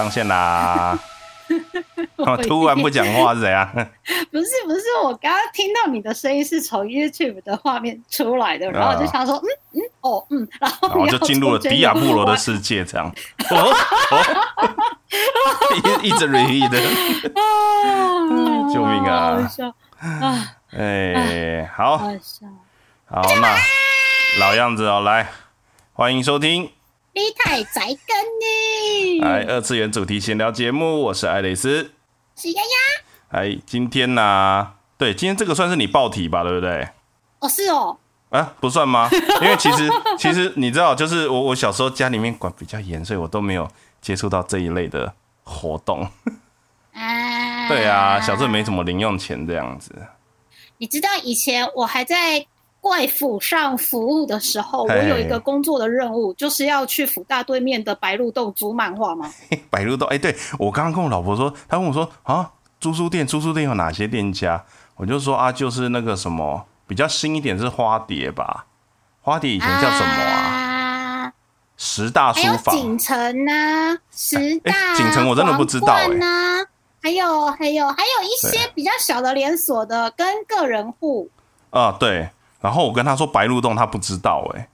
[0.00, 0.98] 上线啦！
[2.48, 3.68] 突然不讲话是怎样？
[4.32, 13.12] 不是不是，我刚刚听到你的声音是从 YouTube 的画面出来的，然后我就想说，嗯嗯哦嗯，然后然后就进入了迪亚布罗的世界，这样。
[13.50, 13.76] 哦
[14.10, 14.16] 哦，
[16.02, 16.80] 一一直 repeat 的，
[18.72, 19.36] 救命啊！
[20.00, 20.56] 啊！
[20.74, 21.98] 哎，好。
[21.98, 23.54] 好，那
[24.38, 25.26] 老样子哦，来，
[25.92, 26.70] 欢迎收听
[27.12, 31.90] 你太宅跟你，哎二次元主题闲聊节目，我是爱蕾丝。
[32.36, 36.88] 是丫丫，哎，今天呢、对，今天这个算是你报题吧，对不对？
[37.40, 39.10] 哦是哦，啊，不算吗？
[39.42, 43.68] 因为其实 其实你知道，就是我我小时候家里面管比较严，所以我都没有
[44.00, 46.08] 接触到这一类的活动。
[46.92, 49.92] 啊，对啊，小时候没什么零用钱这样子。
[50.78, 52.46] 你知道以前我还在
[52.80, 59.30] 贵府上服务的时候，我有一个工作的任务，就是要去府大对面的白鹿洞租漫画吗？
[59.68, 64.64] 白鹿洞，哎、对我刚刚跟我老婆说，她问我说啊，租书店，租书店有哪些店家？
[64.96, 68.66] 我就说啊，就是那个什么比较新一点是花蝶吧，
[69.22, 70.34] 花蝶以前叫什么啊？
[71.26, 71.32] 啊
[71.82, 72.76] 十大还有书房。
[72.76, 75.94] 锦城呐、十大、哎锦城我真的不知道
[77.02, 81.30] 还有还有还有一些比较小的连锁的跟个人户。
[81.70, 82.28] 啊，对。
[82.60, 84.68] 然后我跟他说白鹿洞，他不知道哎、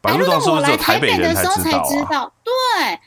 [0.00, 2.52] 白白鹿鹿洞是不是只有洞我来台北人的时候才知道对，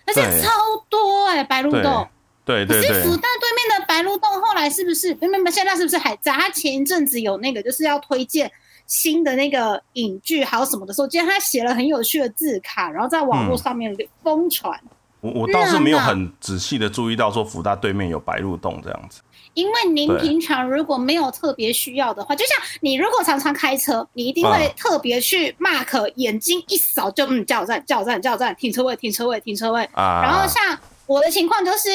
[0.05, 0.49] 而且超
[0.89, 2.07] 多哎、白鹿洞。
[2.43, 5.13] 对对对可是福大对面的白鹿洞后来是不是？
[5.15, 6.31] 没没没，现在是不是还在？
[6.31, 8.49] 他前一阵子有那个就是要推荐
[8.85, 13.93] 新的那个影剧还有什么的时候，今天他写了很有趣的字卡，然后在网络嗯上面
[14.23, 14.79] 疯传。
[15.19, 19.21] 我我倒是没有很仔细的注意到说福大对面有白鹿洞这样子。
[19.57, 29.83] 因为您平常如果没有特别需要的话，就像你如果常常开车，你一定会嗯特别去 mark，眼睛一扫就嗯加油站加油站加油站停车位停车位停车位。
[29.93, 31.89] 啊，然后像我的情况就是，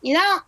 [0.00, 0.44] 你知道，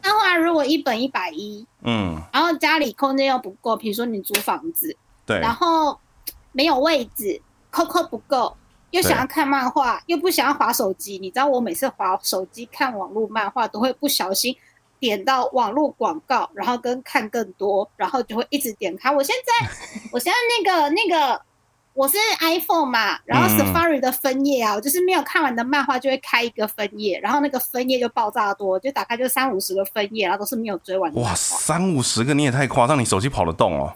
[0.00, 4.96] 漫画如果一本一百一，嗯，然后家里空间又不够，比如说你租房子，
[5.26, 5.98] 对，然后
[6.52, 7.42] 没有位置，
[7.72, 8.56] 扣扣不够，
[8.92, 11.18] 又想要看漫画，又不想要划手机。
[11.18, 14.56] 你知道我每次划手机看网络漫画，都会不小心
[15.06, 19.10] 点到网络广告，然后跟看更多，然后就会一直点开。
[19.10, 19.68] 我现在，
[20.10, 21.40] 我现在那个那个。
[21.96, 33.94] 我是 iPhone 嘛，然后嗯 Safari 的分页啊，我就是没有看完的漫画就会开一个分页，然后那个分页就爆炸多，就打开就三五十个分页，然后都是没有追完的哇，三五十个你也太夸张，你手机跑得动哦。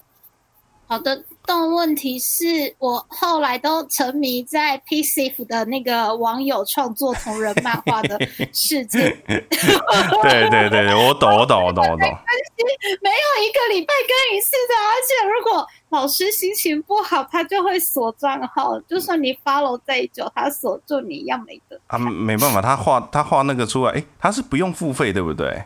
[0.86, 8.20] 好的，但问题是我后来都沉迷在 PCF 的那个网友创作同人漫画的
[8.52, 12.00] 世界， 对对对，我懂我懂我懂我懂。
[13.00, 21.80] 没有一个礼拜更一次的，而且如果老师心情不好，他就会锁账号，就算你 follow 再久，他锁住你一样没得。
[21.86, 25.64] 啊，没办法，他画他画那个出来，哎，他是不用付费，对不对？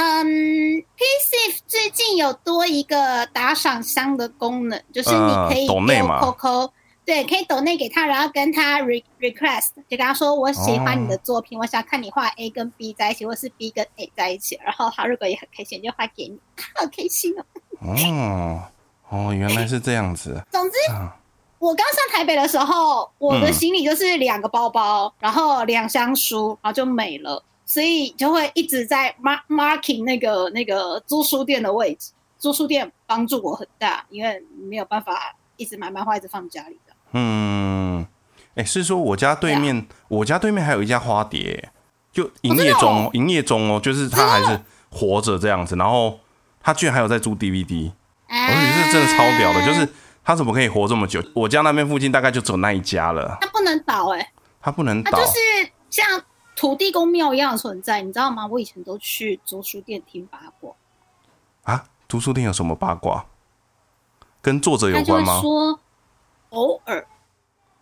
[0.00, 6.20] 嗯，PCF 最近有多一个打赏箱的功能，就是你可以嗯抖内丢嘛。
[6.20, 6.70] Coco，
[7.04, 16.38] 对，可以抖内给他，然后跟他 re request，就跟他说我喜欢你的作品，我想看你画 A 跟 B 在一起，或是 B 跟 A 在一起，然后他如果也很开心，就画给你，
[16.76, 17.44] 好开心哦。
[17.80, 18.62] 哦
[19.10, 20.40] 哦，原来是这样子。
[20.52, 21.16] 总之，啊
[21.58, 23.52] 我刚上台北的时候，我的嗯。
[23.52, 32.12] 行李就是两个包包，然后两箱书，然后就没了，所以就会一直在 mark marking 那个那个租书店的位置。
[32.38, 36.94] 租书店帮助我很大，因为没有办法一直买漫画，一直放家里的。
[37.12, 38.06] 嗯，
[38.54, 41.68] 哎，是说我家对面，我家对面还有一家花蝶，
[42.10, 44.58] 就营业中哦，营业中哦，就是他还是
[44.88, 46.18] 活着这样子，然后
[46.62, 47.92] 他居然还有在租 DVD，
[48.30, 49.86] 我我觉得这真的超屌的，就是
[50.24, 51.22] 他怎么可以活这么久？
[51.34, 55.18] 我家那边附近大概就只有那一家了，他不能倒哎、他不能倒。
[55.20, 55.32] 就是
[55.90, 56.22] 像
[56.58, 58.44] 土地公庙一样的存在，你知道吗？
[58.48, 60.74] 我以前都去租书店听八卦，
[61.62, 61.84] 啊。
[62.08, 63.24] 读书店有什么八卦？
[64.42, 65.40] 跟作者有关吗？
[65.40, 65.78] 说，
[66.48, 67.06] 偶尔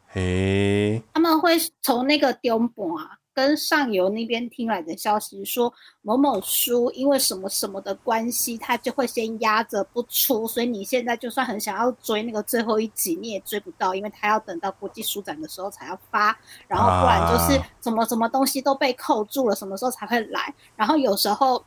[0.08, 16.34] 嘿，他们会从那个东本啊，跟上游那边听来的消息说，某某书因为什么什么的关系，他就会先压着不出，所以你现在就算很想要追那个最后一集，你也追不到，因为他要等到国际书展的时候才要发，
[16.66, 20.54] 然后不然就是啊什么什么东西都被扣住了，什么时候才会来？
[20.74, 21.62] 然后有时候。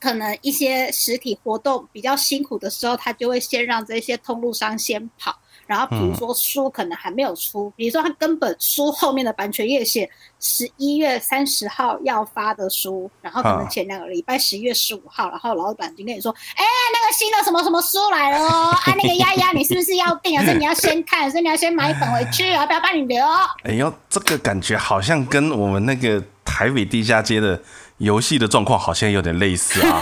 [0.00, 5.36] 可能一些实体活动比较辛苦的时候，他就会先让这些通路商先跑，
[5.68, 10.10] 然后比如说书可能还没有出，比如说他根本书后面的版权页写
[10.40, 20.44] 十一月三十号要发的书，然后可能前两个礼拜十一月十五号，然后老板就跟你说，哎、那个新的什么什么书来了哦，啊，那个丫丫你是不是要订啊？
[20.44, 23.24] 所以你要先看，所以你要先买一本回去，要不要帮你留？
[23.64, 27.62] 哎呦，这个感觉好像跟我们那个台台北地下街的
[27.98, 30.00] 游戏的状况好像有点类似啊。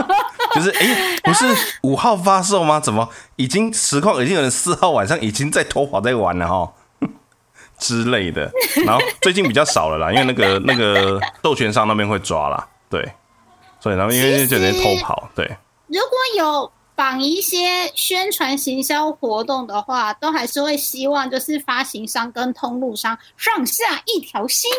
[0.54, 1.46] 就是哎，不是
[1.82, 2.80] 五号发售吗？
[2.80, 6.72] 怎么已经实况已经有人四号晚上已经在偷跑在玩了哈
[7.78, 8.50] 之类的。
[8.84, 13.12] 然后最近比较少了啦，因为那个那个授权商那边会抓啦，对，
[13.80, 15.44] 所以然后因为就有人偷跑，对。
[15.86, 24.70] 如果有绑一些宣传行销活动的话，都还是会希望就是发行商跟通路商上下一条心。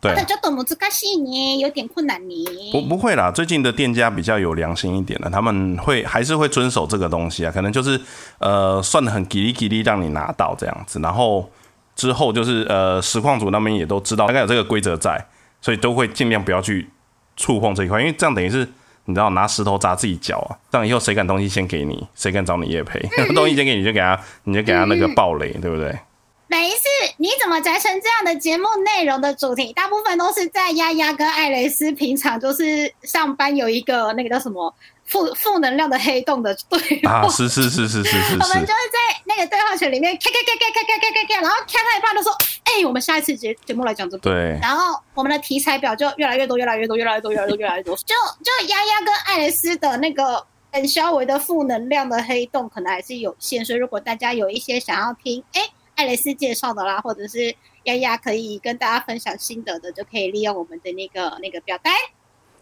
[0.00, 2.70] 对，那就懂么这个细呢，有点困难呢。
[2.70, 8.00] 不不会啦，最近的店家比较有良心一点的，他们会还是会遵守这个东西啊，可能就是
[8.38, 11.50] 呃算的很吉利吉利让你拿到这样子，然后
[11.96, 15.26] 之后就是呃实况组那边也都知道大概有这个规则在，
[15.60, 16.88] 所以都会尽量不要去
[17.36, 18.68] 触碰这一块，因为这样等于是
[19.06, 23.00] 你知道拿石头砸自己脚啊，这样以后谁敢东西先给你，谁敢找你叶赔，
[23.34, 25.98] 东西先给你就给他，你就给他那个暴雷，对不对？
[26.46, 26.84] 没事，
[27.20, 29.72] 你怎么摘成这样的节目内容的主题？
[29.72, 34.72] 大部分都是在丫丫跟艾蕾丝平常就是上班有一个那个叫什么
[35.04, 55.68] 负负能量的黑洞的对话啊，是是是是是是，我们就是在那个对话群里面咔咔咔咔咔咔咔咔，然后咔到一半的时候，哎，我们下一次节节目来讲这个，对，然后我们的题材表就越来越多，越来越多，越来越多，越来越多，越来越多，就就丫丫跟艾蕾丝的那个很稍微的负能量的黑洞可能还是有限，所以如果大家有一些想要听，哎。
[55.98, 57.52] 艾蕾丝介绍的啦，或者是
[57.82, 61.92] 丫丫可以跟大家分享心得的，就可以利用我们的那个那个表单。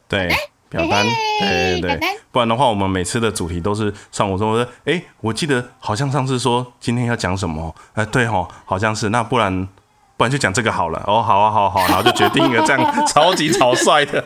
[0.08, 0.26] 对，
[0.70, 1.04] 表单，
[1.40, 2.08] 对对对。
[2.32, 9.10] 不然的话，我们每次的主题都是上午说，哎，我记得好像上次说今天要讲什么，哎，对哦，好像是。
[9.10, 9.68] 那不然，
[10.16, 11.04] 不然就讲这个好了。
[11.06, 14.22] 哦，好啊，好好，然后就决定一个这样 超级草率的，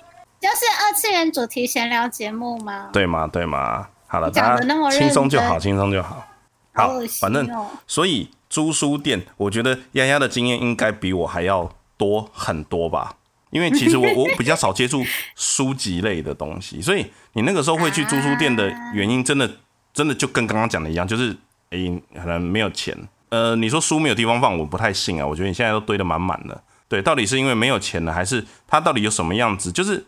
[0.40, 2.88] 就是二次元主题闲聊节目吗？
[2.94, 3.26] 对嘛？
[3.26, 3.88] 对嘛？
[4.06, 6.24] 好了，大家轻松就好，轻松就好。
[6.72, 7.46] 好，反正
[7.86, 8.30] 所以。
[8.54, 13.16] 租书店，我觉得丫丫的经验应该比我还要多很多吧，
[13.50, 15.02] 因为其实我 我比较少接触
[15.34, 19.50] 书籍类的东西，所以你那个时候会去租书店的原因，真的
[19.92, 21.36] 真的就跟刚刚讲的一样，就是
[21.70, 22.96] 诶可能没有钱。
[23.30, 25.26] 呃，你说书没有地方放，我不太信啊。
[25.26, 29.72] 我觉得你现在都堆得满满的，对，到底是因为没有钱了，还是它到底有什么样子？
[29.72, 30.06] 就是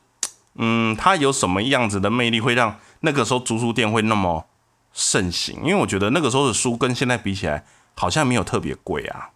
[0.54, 4.46] 嗯，它有什么样子的魅力会让那个时候租书店会那么
[4.92, 5.56] 盛行？
[5.64, 7.64] 因为我觉得那个时候的书跟现在比起来。
[7.96, 9.30] 好像没有特别贵啊。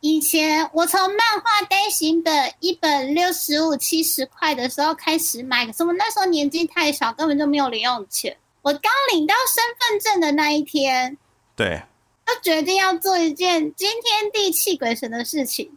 [0.00, 8.36] 以前我从漫画单行本一本六十五、七十块的时候开始买，可是我那时候年纪太小，根本就没有零用钱。
[8.60, 11.16] 我刚领到身份证的那一天，
[11.56, 11.82] 对，
[12.26, 15.70] 就决定要做一件惊天地泣鬼神的事情。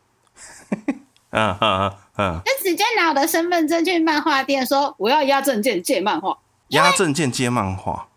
[1.32, 6.38] 嗯嗯嗯嗯，就直接拿我的身份证去漫画店，说我要压证件借漫画，
[6.70, 8.10] 压证件借漫画。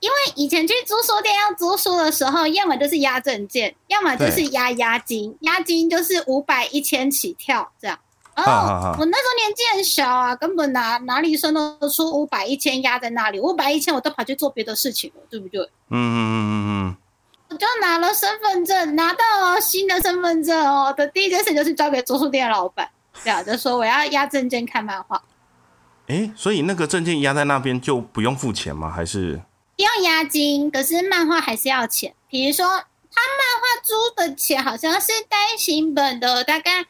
[0.00, 7.98] 因为以前去租书店要租书的时候，要么就是押证件，要么就是押押金，押金就是五百一千起跳这样。
[8.36, 13.40] 哦，我那时候年纪很小啊，根本哪哪里算得出五百一千压在那里？
[13.40, 15.60] 五百一千我都跑去做别的事情了，对不对？
[15.90, 16.96] 嗯嗯嗯嗯嗯。
[17.50, 22.88] 我就拿了身份证，拿到了新的身份证哦的第一件事就是交给租书店老板，
[23.24, 25.20] 这样就说我要押证件看漫画。
[26.06, 28.88] 哎，所以那个证件压在那边就不用付钱吗？
[28.88, 29.40] 还是？
[29.78, 32.14] 要押金，可是漫画还是要钱。
[32.28, 36.84] 比如说，他漫画租的钱好像是单行本的大概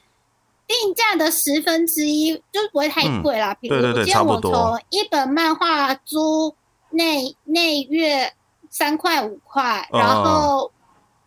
[0.66, 3.54] 定价的十分之一，就不会太贵啦。
[3.60, 6.54] 比如，我记得我从一本漫画租
[6.90, 8.32] 那那月
[8.70, 10.72] 三块五块，然后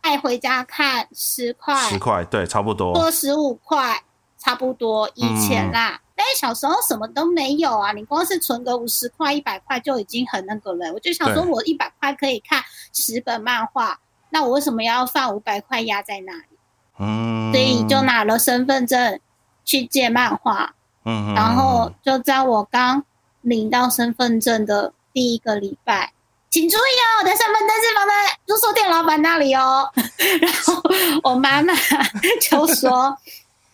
[0.02, 4.04] 带回家看十块，十块对，差不多，多十五块，
[4.38, 6.02] 差不多以前啦。
[6.22, 10.94] 因为小时候什么都没有啊，你光是存个五十块、一百块就已经很那个了。
[10.94, 12.64] 我就想说，我一百块可以看
[12.94, 14.00] 十本漫画，
[14.30, 16.58] 那我为什么要放五百块压在那里？
[17.00, 19.20] 嗯，所以就拿了身份证
[19.66, 20.76] 去借漫画。
[21.04, 23.04] 嗯然后就在我刚
[23.42, 26.14] 领到身份证的第一个礼拜，
[26.52, 28.14] 请注意哦，我的身份证是放在
[28.46, 29.90] 住宿店老板那里哦。
[30.40, 30.82] 然后
[31.24, 31.74] 我妈妈
[32.40, 33.18] 就说。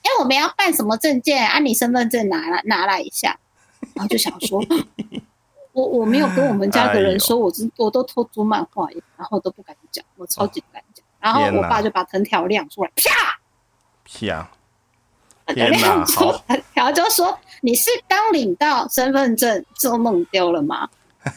[0.08, 1.46] 哎，我们要办什么证件？
[1.46, 3.38] 啊，你身份证拿来拿来一下，
[3.94, 4.64] 然后就想说，
[5.74, 8.88] 我我没有跟我们家的人说，我是我都偷租漫画，
[9.18, 11.04] 然后都不敢讲，我超级不敢讲。
[11.20, 13.38] 然后我爸就把藤条亮出来，啪
[14.06, 14.50] 啪，
[15.54, 20.88] 亮出来，然后就说你是刚领到身份证做梦丢了吗？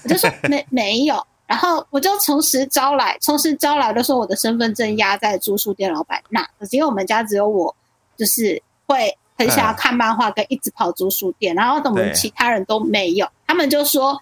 [0.05, 7.75] 我就说 没没有，然后我就从实招来，从实招来的时候，我的身份证压在住宿店老板那，因为我们家只有我。
[8.21, 14.21] 就是会很想要看漫画，跟一直跑租书店，然后我们其他人都没有，他们就说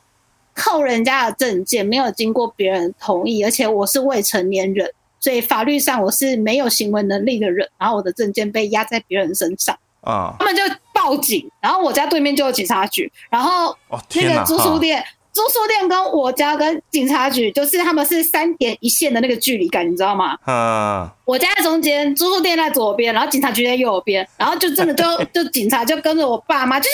[0.55, 4.89] 扣人家的证件没有经过别人同意，而且我是未成年人，
[5.19, 10.63] 所以法律上我是没有行为能力的人，然后我的证件被压在别人身上啊，他们就
[10.95, 15.05] 报警，然后我家对面就有警察局，然后哦那个租书店。
[15.39, 20.37] 租宿店跟我家跟警察局，就是他们是三点一线的那个距离感，你知道吗？
[20.45, 26.91] 啊，我家在中间，租宿店在左边，然后警察局在右边，然后就真的就 就警察就跟着我爸妈，就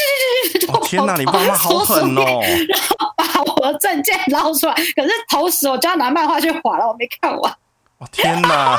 [0.53, 2.23] 就就就就哦天哪，你爸妈好狠哦！
[2.69, 7.51] 然后把我的证件捞出来，可是同时我就要拿漫画去划了，我没看完，
[7.97, 8.79] 哦天哪，哦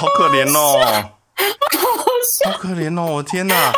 [0.00, 1.10] 好可怜哦，
[2.46, 3.16] 好可怜哦！
[3.16, 3.72] 我天哪，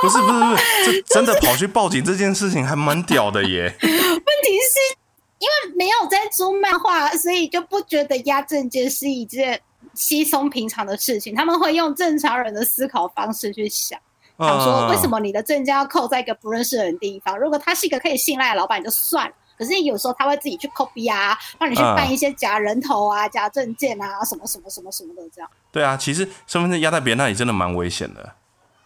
[0.00, 3.74] 不是不是不是，这真的跑去报警这件事情还蛮屌的耶。
[3.82, 4.96] 问题是
[5.38, 9.60] 因为没有在租漫画，所以就不觉得压证件是一件
[9.94, 13.98] 稀松平常的事情，他们会用正常人的思考方式去想。
[14.38, 15.20] 想说为什么？
[15.20, 17.38] 你的证件要扣在一个不认识的人的地方？
[17.38, 25.50] 如果他是一个可以信赖的老板就算了，可是有时候他会自己去 copy 啊，帮你去办一些假人头啊、假证件啊，什么什么什么什么的，这样。
[25.70, 28.34] 对啊，其实身份证压在别人那里真的蛮危险的。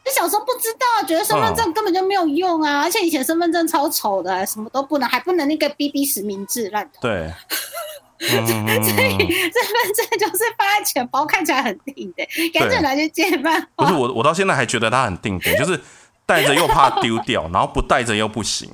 [0.05, 7.01] 就小时候不知道，觉得身份证根本就没有用啊，而且以前身份证超丑的，什么都不能，还不能那个 BB 实名制烂头。
[7.01, 7.33] 对，
[8.21, 13.87] 嗯，所以身份证就是放在钱包，看起来很定的，赶紧拿去借漫画。
[13.87, 15.81] 不是我，我到现在还觉得它很定点， 就是
[16.27, 18.71] 带着又怕丢掉，然后不带着又不行，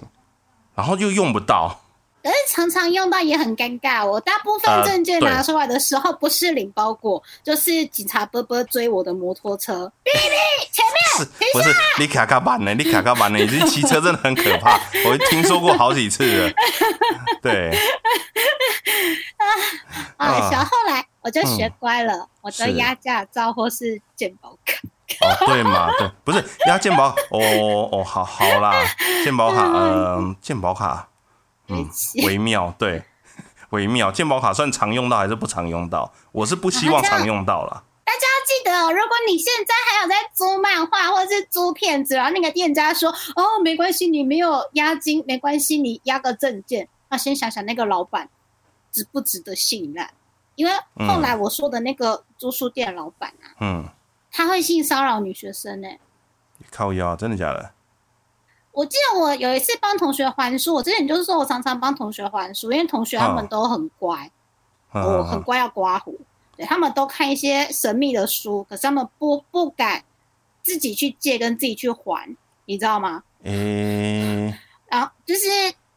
[0.74, 1.80] 然后又用不到。
[2.22, 4.04] 可是常常用到也很尴尬。
[4.06, 9.90] 我大部分呃证件拿出来的时候，不是领包裹，就是警察波波追我的摩托车。
[10.04, 10.20] 哔哔，
[10.70, 11.24] 前面是
[11.54, 12.74] 不是你卡卡板呢？
[12.74, 13.38] 你卡卡板呢？
[13.38, 16.52] 你这骑车真的很可怕， 我听说过好几次了。
[17.42, 17.70] 对，
[20.18, 24.76] 啊，啊小后来我就学乖了，我是都压驾照或是健保卡。
[25.20, 28.72] 哦，对嘛，对，不是压健保，哦哦，好好啦，
[29.24, 31.08] 健保卡，嗯，健保卡，
[31.70, 31.88] 嗯
[32.26, 33.02] 微妙，对，
[33.70, 36.12] 微妙，健保卡算常用到还是不常用到？
[36.32, 37.84] 我是不希望常用到了。
[38.04, 48.28] 大家要记得哦，如果你现在还有在租漫画或者是租片子，然后那个店家说哦没关系，你没有押金，没关系，你押个证件，那先想想那个老板
[48.90, 50.10] 值不值得信赖，
[50.56, 50.72] 因为
[51.06, 53.88] 后来我说的那个租书店老板啊，嗯，
[54.32, 55.88] 他会性骚扰女学生呢、
[56.70, 57.70] 靠腰，真的假的？
[58.72, 64.30] 我记得我有一次帮同学还书，我之前就是说我常常帮同学还书，因为同学他们都很乖，
[64.94, 66.18] 嗯我很乖要刮胡，
[66.56, 70.04] 对他们都看一些神秘的书，可是他们不不敢
[70.62, 72.36] 自己去借跟自己去还，
[72.66, 73.24] 你知道吗？
[73.42, 74.54] 嗯，
[74.88, 75.48] 然后就是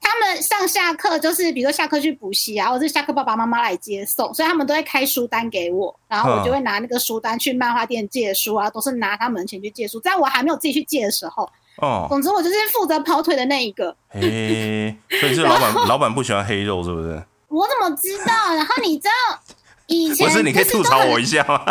[0.02, 10.00] 他们上下课，就是比如说下课去补习啊，或者是下课爸爸妈妈来接送，所以他们都会开书单给我，然后我就会拿那个书单去漫画店借书啊，都是拿他们的钱去借书。
[10.00, 13.96] 在我还没有自己去借的时候，哦，总之我就是负责跑腿的那一个。
[14.10, 17.24] 嘿，所以是老板， 老板不喜欢黑肉是不是？
[17.48, 18.56] 我怎么知道？
[18.56, 19.40] 然后你知道
[19.88, 21.64] 以前不是，你可以吐槽我一下吗？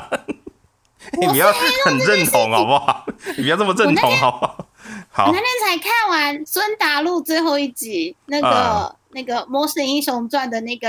[1.20, 1.52] 你不要
[1.84, 3.04] 很认同好不好？
[3.36, 4.66] 你不要这么认同好不好？
[5.10, 10.88] 好我那，天才看完孙达路最后一集，那个、啊那个《魔神英雄传》的那个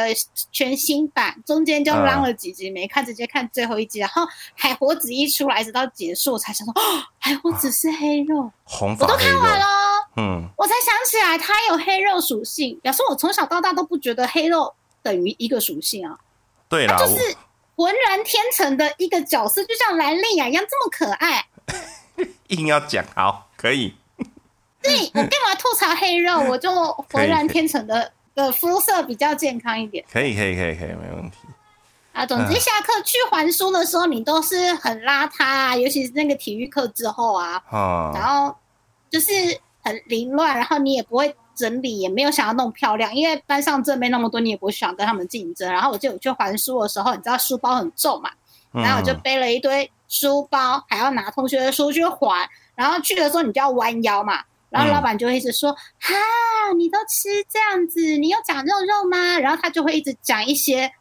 [0.51, 4.25] 全新版，中间就浪了几集没看，直接看最后一集，然后
[4.55, 9.65] 海火子一出来，直到结束，我才想说，哦，海火子是黑肉，红肉我都看，完了，
[10.17, 16.17] 嗯，我才想起来他有黑肉属性，表示我从小到大都不觉得黑肉等于一个属性啊，
[16.69, 17.35] 对啦，就是
[17.75, 21.45] 浑然天成的一个角色，就像兰丽亚一样这么可爱。
[22.49, 23.95] 硬要讲好，可以，
[24.83, 26.37] 对我干嘛吐槽黑肉？
[26.51, 26.69] 我就
[27.11, 31.37] 浑然天成的的肤色比较健康一点可以，可以，可以，可以，没问题。
[32.11, 32.25] 啊。
[32.25, 37.63] 总之，下课去还书的时候，你都是很邋遢啊，尤其是那个体育课之后啊，
[38.13, 38.55] 然啊，后
[39.09, 39.31] 就是
[39.81, 45.71] 很凌乱，然后你也不会整理，也没有想要弄漂亮，因为班上正妹那么多，你也不想跟他们竞争。
[45.71, 48.29] 然后我记得我去还书的时候，你知道书包很重嘛，
[48.71, 56.13] 然后我就嗯背了一堆书包，还要拿同学的书去还，然后去的时候你就要弯腰嘛，然后嗯老板就会一直说：“哈，
[56.75, 60.91] 你都吃这样子，你有长肉肉吗？”然后他就会一直讲一些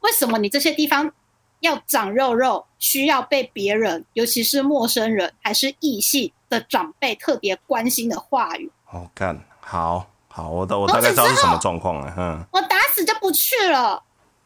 [0.00, 1.12] 为什么你这些地方
[1.60, 8.70] 要长肉肉，需要被别人，尤其是陌生人还是异性的长辈特别关心的话语。
[8.84, 14.00] 好干，好好，我都我大概知道是什么状况了，嗯，我打死就不去了，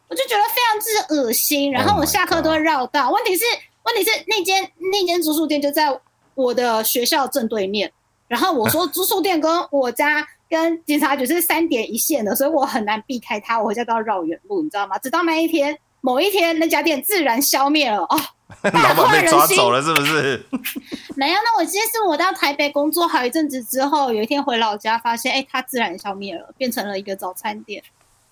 [0.09, 1.71] 我就觉得非常之恶心。
[1.71, 3.11] 然后 Oh 我下课都会绕道。
[3.11, 3.45] 问题是，
[3.83, 6.01] 问题是那间那间住宿店就在
[6.35, 7.93] 我的学校正对面。
[8.31, 14.97] 然后我说住宿店跟我家跟警察局是三点一线的，所以我很难避开它，我回家都要绕远路，你知道吗？
[14.99, 18.03] 直到那一天，某一天那家店自然消灭了。
[18.05, 18.21] 哦，
[18.71, 20.47] 老板被抓走了是不是？
[21.19, 27.83] 没有，那我记得是我到台北工作好一阵子之后，有一天回老家，发现哎，它自然消灭了，变成了一个早餐店。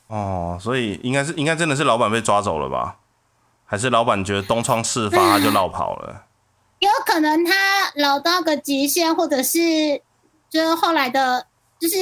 [0.06, 2.98] 哦，所以应该是应该真的是老板被抓走了吧？
[3.66, 6.22] 还是老板觉得东窗事发他就绕跑了？
[6.78, 7.52] 有可能他
[7.96, 10.00] 老到个极限，或者是
[10.48, 11.46] 就是后来的，
[11.78, 11.96] 就是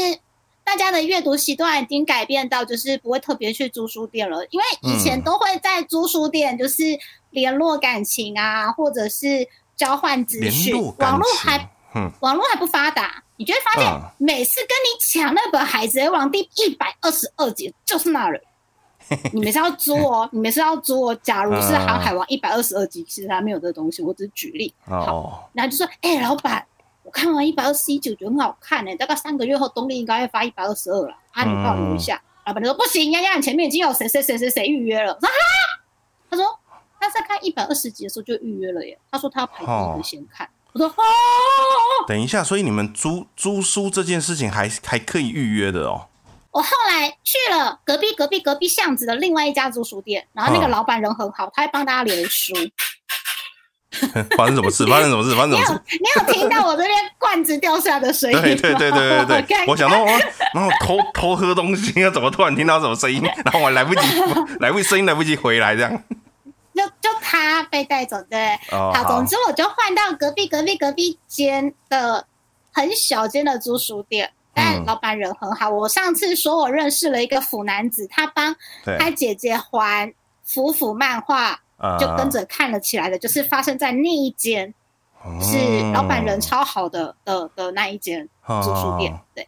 [0.62, 5.22] 大家的阅读习惯已经改变到，就是不会特别去租书店了，因为以前嗯。
[5.22, 6.82] 都会在租书店，就是
[7.30, 14.02] 联络感情啊，或者是交换资讯网络还，嗯，网络还不发达，你就会发现嗯。
[14.18, 18.40] 每次跟你抢那本《海贼王》第一百二十二集就是那人。
[19.32, 21.18] 你们是要租哦，你们是要租哦。
[21.22, 24.74] 假如是《航海王》一百二十二集，其实他没有这个东西，我只是举例。
[24.84, 26.66] 好，然后就说：“哎、老板，
[27.02, 32.20] 我看完一百二十一集，我觉得很好看呢、大概三个月后，东立应该会发一百二十二了，啊，你帮我留一下。
[32.46, 35.34] 老板就说：“不行，丫丫，你前面已经有谁谁谁谁谁预约了。”我说：“哈。”
[36.30, 36.44] 他说
[37.00, 40.48] ：“他在看一百二十集的时候就预约了耶。”他说他要排第一个先看。
[40.72, 40.94] 我说：“哦。”
[42.06, 46.06] 等一下，所以你们租租书这件事情还还可以预约的哦。
[46.56, 52.54] 我后来去了隔壁隔壁隔壁巷子的另外一家租书店，然后那个嗯老板人很好，他会帮大家留书。
[54.38, 54.86] 发生什么事？
[54.86, 55.34] 发生什么事？
[55.36, 55.82] 发生什么事？
[56.00, 58.42] 你有听到我这边罐子掉下的声音吗？
[58.42, 60.06] 对对对对对对 我想到我，
[60.54, 63.22] 然后偷偷喝东西，怎么突然听到什么声音？
[63.44, 64.00] 然后我来不及，
[64.60, 66.02] 来不及声音来不及回来，这样。
[66.74, 68.54] 就就他被带走，对。
[68.70, 72.26] 哦，好，总之我就换到隔壁隔壁隔壁间的
[72.72, 75.68] 很小间的租书店，但嗯老板人很好。
[75.68, 78.56] 我上次说我认识了一个腐男子，他帮，
[78.98, 80.10] 他姐姐还
[80.42, 84.72] 腐腐漫画，啊就跟着看了起来的，就是发生在那一间，
[85.42, 85.58] 是
[85.92, 89.12] 老板人超好的的的那一间哦租书店。
[89.34, 89.46] 对，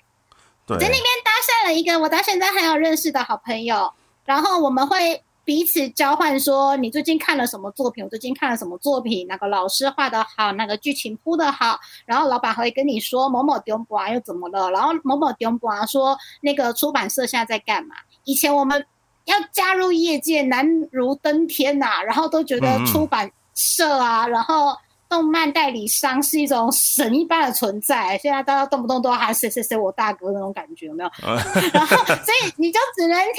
[0.67, 3.91] 对，在那边搭讪了一个我到现在还有认识的好朋友，
[4.27, 17.95] 然后我们会彼此交换说你最近看了什么作品，我最近看了什么作品，哪个老师画的好，哪个剧情铺的好，然后老板会跟你说某某丢不啊又怎么了，然后某某丢不啊说那个出版社现在在干嘛？
[18.25, 18.85] 以前我们
[19.25, 24.77] 要加入业界难如登天呐、然后都觉得出版社啊，然后。
[25.11, 31.11] 动漫代理商是一种神一般的存在，现在大家动不动都要喊谁谁谁我大哥那种感觉，有没有？
[31.73, 33.33] 然后，所以你就只能听，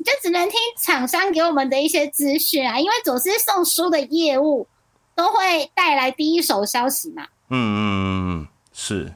[0.00, 4.66] 你就只能听厂商给我们的一些资讯啊，因为总是送书的业务
[5.14, 7.24] 都会带来第一手消息嘛。
[7.50, 9.12] 嗯嗯嗯嗯，是，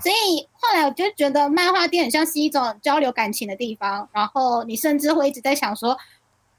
[0.00, 5.98] 所以后来我就觉得漫画店很像是一种交流感情的地方，然后你甚至会一直在想说，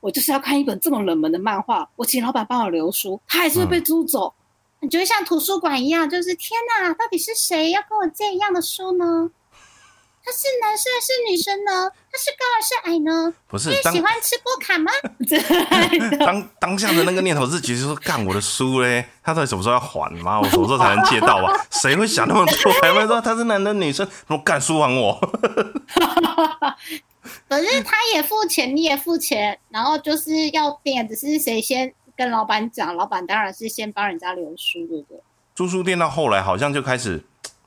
[0.02, 4.34] 我就是要看一本这么冷门的漫画，我请老板帮我留书，他还是会被租走。
[4.82, 9.32] 你觉得像图书馆一样，就是天哪，到底是谁要跟我借一样的书呢？
[10.26, 11.92] 他是男生还是女生呢？
[12.10, 13.34] 他是高还是矮呢？
[13.48, 14.92] 不是你喜欢吃波卡吗？
[16.26, 20.40] 当当下的那个念头是，其实说干我的书嘞，他到底什么时候要还嘛？
[20.40, 21.54] 我什么时候才能借到啊？
[21.70, 22.72] 谁会想那么多？
[22.82, 24.08] 还会说他是男的女生？
[24.28, 25.20] 我干书还我？
[27.50, 35.22] 可是他也付钱，你也付钱，然后就是要变，只是谁先跟老板讲，老板当然是先帮人家留书，对不对？
[35.56, 37.24] 租书店到后来好像就开始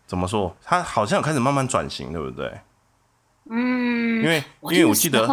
[0.07, 0.55] 怎么说？
[0.65, 2.53] 他好像有开始慢慢转型，对不对？
[3.51, 5.29] 嗯，因为因为我记得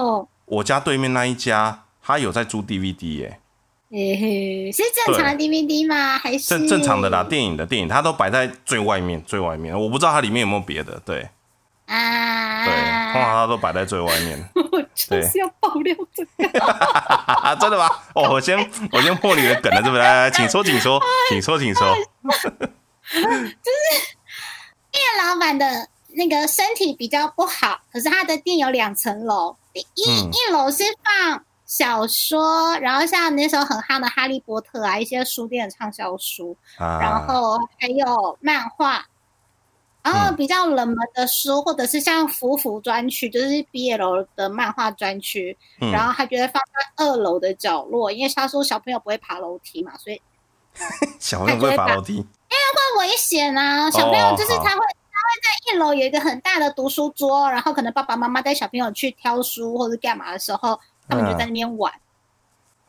[0.45, 3.39] 我家对面那一家，他有在租 DVD 耶、
[3.89, 6.17] 嘿嘿，是正常的 DVD 吗？
[6.17, 11.27] 还是正正常的啦，电影的电影，它都摆在最外面最外面，我不知道它里面有没有别的，对
[11.87, 12.65] 啊？
[12.65, 12.73] 对，
[13.13, 14.49] 通常它都摆在最外面。
[14.55, 16.59] 我就是要爆料这个。
[16.59, 17.87] 啊， 真的吗？
[18.15, 18.57] 哦，我先
[18.91, 19.99] 我先破你的梗了，对不对？
[19.99, 21.93] 来来，请说，请说，请说，请说。
[24.93, 30.29] 店老板的那个身体比较不好，可是他的店有两层楼，一、嗯。
[30.31, 39.03] 一楼是放小说，然后像那时候很夯的《哈利波特》啊，一些书店的畅销书，啊，然后还有漫画，
[40.03, 40.35] 然后嗯。
[40.35, 45.91] 比较冷门的书，或者是像福福专区，就是 b 楼的漫画专区，嗯。
[45.91, 50.21] 然后他觉得放在二楼的角落，因为他说小朋友不会爬楼梯嘛，所以
[51.19, 52.23] 小朋友不会爬楼梯，
[52.53, 53.89] 会危险啊！
[53.91, 54.79] 小朋友就是他会。
[55.15, 61.93] 他会在一楼有一个很大的读书桌，然后可能爸爸妈妈带小朋友去挑书或者干嘛的时候，他们就在那边玩。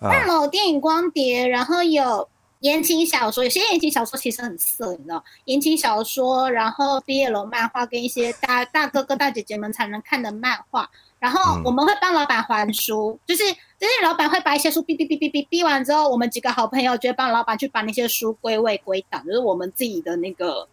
[0.00, 2.26] 二啊，楼电影光碟，然后有
[2.60, 10.90] 言情小说，有些言情小说其实很色，你知道，言情小说，然后毕业楼漫画跟一些大大哥哥大姐姐们才能看的漫画，
[11.24, 13.42] 然后嗯我们会帮老板还书，就是
[13.78, 20.68] 就是老板会把一些书哔哔哔哔哔哔完之后，我们几个好朋友就会帮老板去把那些书归位归档，就是我们自己的那个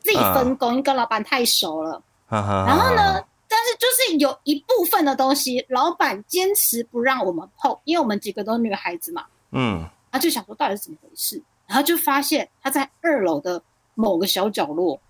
[0.00, 2.02] 自己分工，因为跟老板太熟了。
[2.28, 3.24] 然后呢，？
[3.48, 13.62] 但是就是有一部分的东西，老板坚持不让我们碰，因为我们几个都是女孩子嘛，嗯，他就想说到底是怎么回事，然后就发现他在二楼的
[13.94, 15.00] 某个小角落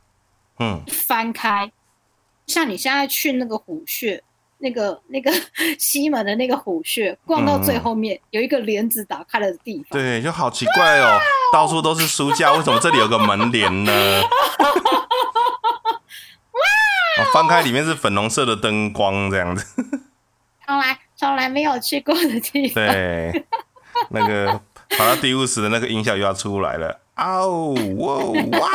[0.60, 1.72] 嗯翻开，
[2.46, 4.22] 像你现在去那个虎穴，
[4.58, 5.30] 那个那个
[5.78, 9.98] 西门的那个虎穴，逛到最后面有一个帘子打开的地方。
[9.98, 11.18] 对，就好奇怪哦，
[11.52, 13.92] 到处都是书架，为什么这里有个门帘呢？
[16.52, 17.24] 哇！
[17.32, 19.64] 翻开里面是粉红色的灯光，这样子。
[20.66, 22.84] 从来从来没有去过的地方。
[22.84, 23.46] 对，
[24.10, 27.00] 那个跑到第五十的那个音效又要出来了。
[27.16, 28.16] 哦，哇，
[28.58, 28.70] 哇！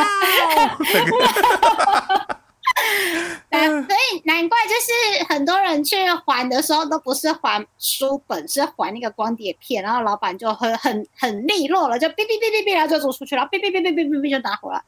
[0.93, 2.37] 那个。
[3.88, 14.81] 所以难怪就是很多人去还的时候都不是还书本，是还那个光碟片，然后老板就很很很利落了，就哔哔哔哔哔，然后就走出去了，哔哔哔哔哔哔哔就拿回来。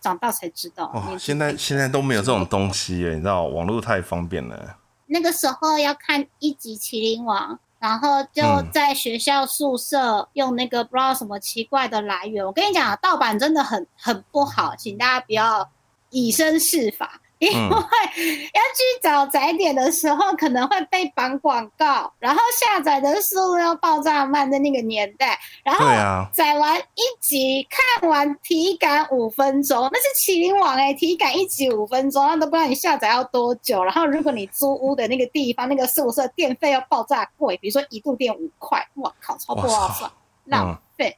[0.00, 4.76] 长大才知道，哦，现在现在都没有这种东西耶，你知道，网络太方便了。
[5.06, 8.42] 那个时候要看一集《麒麟王》，然后就
[8.72, 12.44] 在学校宿舍用那个不知道什么奇怪的来源。
[12.44, 15.70] 我跟你讲，盗版真的很很不好，请大家不要
[16.10, 17.20] 以身试法。
[17.42, 25.84] 因为要去找载点的时候，可能会被绑广告，然后下载的速度要爆炸慢的那个年代，然后
[26.30, 33.82] 载完一集看完体感五分钟，那是麒麟网哎，体感一集五分钟，那都不知道你下载要多久。
[33.82, 40.08] 然后如果你租屋的那个地方那个宿舍电费要爆炸贵，比如说一度电五块，哇靠，超不划算，
[40.44, 41.16] 浪费。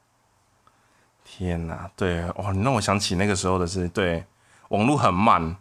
[1.23, 4.25] 天哪，对哇，你让我想起那个时候的是，对，
[4.69, 5.55] 网络很慢。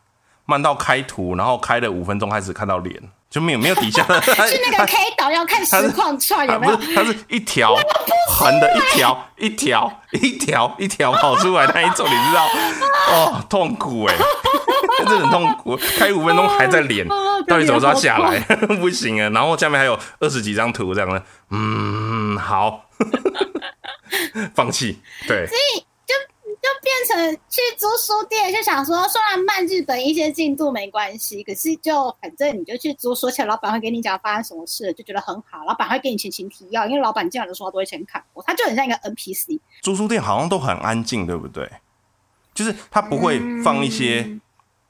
[0.54, 2.96] 慢到开图，然后开了五分钟开始看到脸，
[3.30, 4.22] 就没有没有底下的。
[4.22, 6.78] 是那个 K 导要看实况串有没有？
[6.96, 7.76] 它是一条
[8.30, 12.48] 横的，一条一条一条一条跑出来那一种，你知道？
[13.12, 14.16] 哦，痛苦哎，
[15.00, 15.76] 真的很痛苦。
[15.98, 17.08] 开五分钟还在脸，
[17.48, 18.40] 到底怎么抓下来？
[18.80, 19.30] 不行啊！
[19.30, 22.86] 然后下面还有二十几张图这样的，嗯，好，
[24.54, 25.02] 放弃。
[25.28, 25.48] 对。
[25.48, 25.84] 所以。
[27.50, 35.64] 去租书店，就想说，虽然慢日本一些进度没关系，可是就反正你就去租，说起来老板会给你讲发生什么事，就觉得很好。
[35.66, 39.60] 老板会给你前情提要，因为老板进来的时候都会先看过，他就很像一个 NPC。
[39.82, 41.70] 租书店好像都很安静，对不对？
[42.54, 44.40] 就是他不会放一些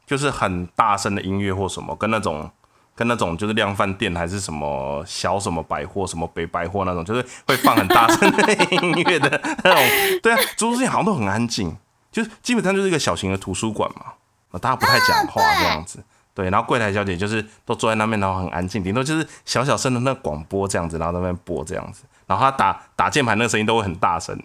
[0.05, 2.49] 就是很大声的音乐或什么，跟那种。
[2.95, 10.19] 跟那种就是量贩店还是什么小什么百货什么北百货那种，就是会放很大声的音乐的那种。
[10.21, 11.75] 对啊，租书店好像都很安静，
[12.13, 14.13] 就是基本上就是一个小型的图书馆嘛，
[14.59, 16.01] 大家不太讲话这样子。
[16.35, 22.03] 对，然后柜台小姐就是都坐在那边，然后很安静，顶多就是小小声的那广播这样子，然后在那边播这样子。
[22.25, 24.35] 然后他打打键盘那个声音都会很大声，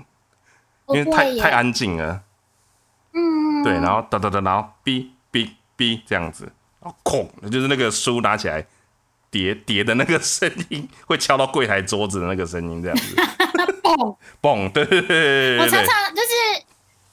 [0.89, 2.23] 因为太太安静了。
[3.13, 3.63] 嗯。
[3.63, 6.45] 对，然后哒哒哒，然后哔哔哔这样子。
[6.81, 8.67] 然后空，就是那个书拿起来
[9.31, 13.17] 叠叠的那个声音，会敲到柜台桌子的那个声音，这样子。
[13.83, 15.59] 嘣嘣，对对对。
[15.59, 16.65] 我常常就是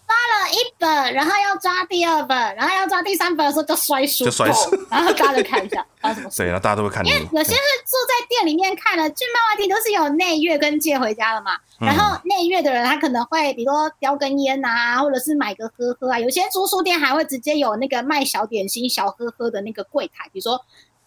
[0.07, 6.37] 抓了一本，然后要抓第二本，然后要抓第三本的时候就摔书，就摔书， 然后大家看一下 发生什么事。
[6.37, 7.05] 对，然后大家都会看。
[7.05, 11.51] 因为有些是坐在店里面看的，去漫画店都是有内阅跟借回家的嘛。
[11.79, 16.19] 然后内阅的人他可能会，比如说叼根烟啊，或者是买个喝喝啊。
[16.19, 20.63] 有些租书店还会直接有那个卖小点心、小喝喝的那个柜台，比如说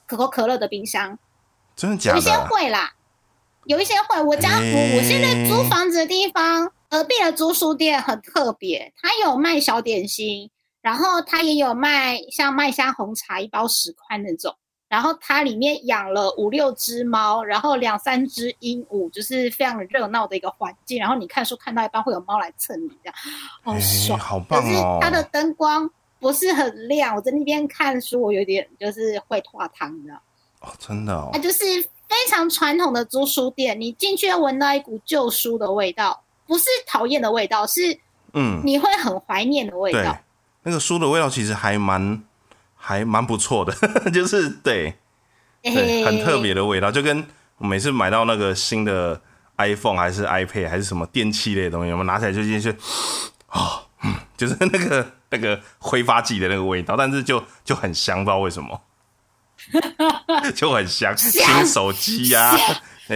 [0.07, 1.19] 可口可乐的冰箱。
[1.77, 2.17] 真的假的？
[2.17, 2.93] 有一些会啦，
[3.65, 4.21] 有一些会。
[4.21, 14.57] 我家我我现在租房子的地方，隔壁的租书店很特别，它有卖小点心，然后它也有卖像麦香红茶一包十块那种。
[14.89, 20.99] 然后它里面养了五六只猫，然后两三只鹦鹉，就是非常热闹的一个环境。
[20.99, 23.15] 然后你看书看到一半会有猫来蹭你，这样
[23.63, 24.65] 好爽，好棒哦！
[24.65, 30.15] 可是它的灯光不是很亮，我在那边看书，我有点就是会化汤的。
[30.61, 31.29] 哦，真的哦。
[31.35, 31.67] 它就是
[32.09, 37.97] 非常传统的租书店，你进去闻到一股旧书的味道，不是讨厌的味道，是
[38.33, 40.19] 嗯，你会很怀念的味道。
[40.65, 42.21] 那个书的味道其实还蛮。
[42.81, 43.75] 还蛮不错的，
[44.15, 44.95] 就是对，
[45.63, 49.21] 对，很特别的味道，就跟我每次买到那个新的
[49.57, 52.71] iPhone 还是 iPad 还是什么电器类的东西，我们拿起来就进去，
[53.49, 53.83] 啊，
[54.37, 58.81] 就是那个那个挥发剂的那个味道，但是就就很香，不知道为什么，
[60.55, 62.57] 就很香，新手机呀，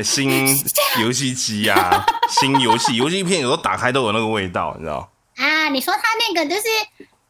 [0.00, 0.46] 新
[1.02, 5.10] 游戏机啊， 新游戏游戏片有时候打开都有那个味道，你知道？
[5.36, 6.68] 啊，你说它那个就是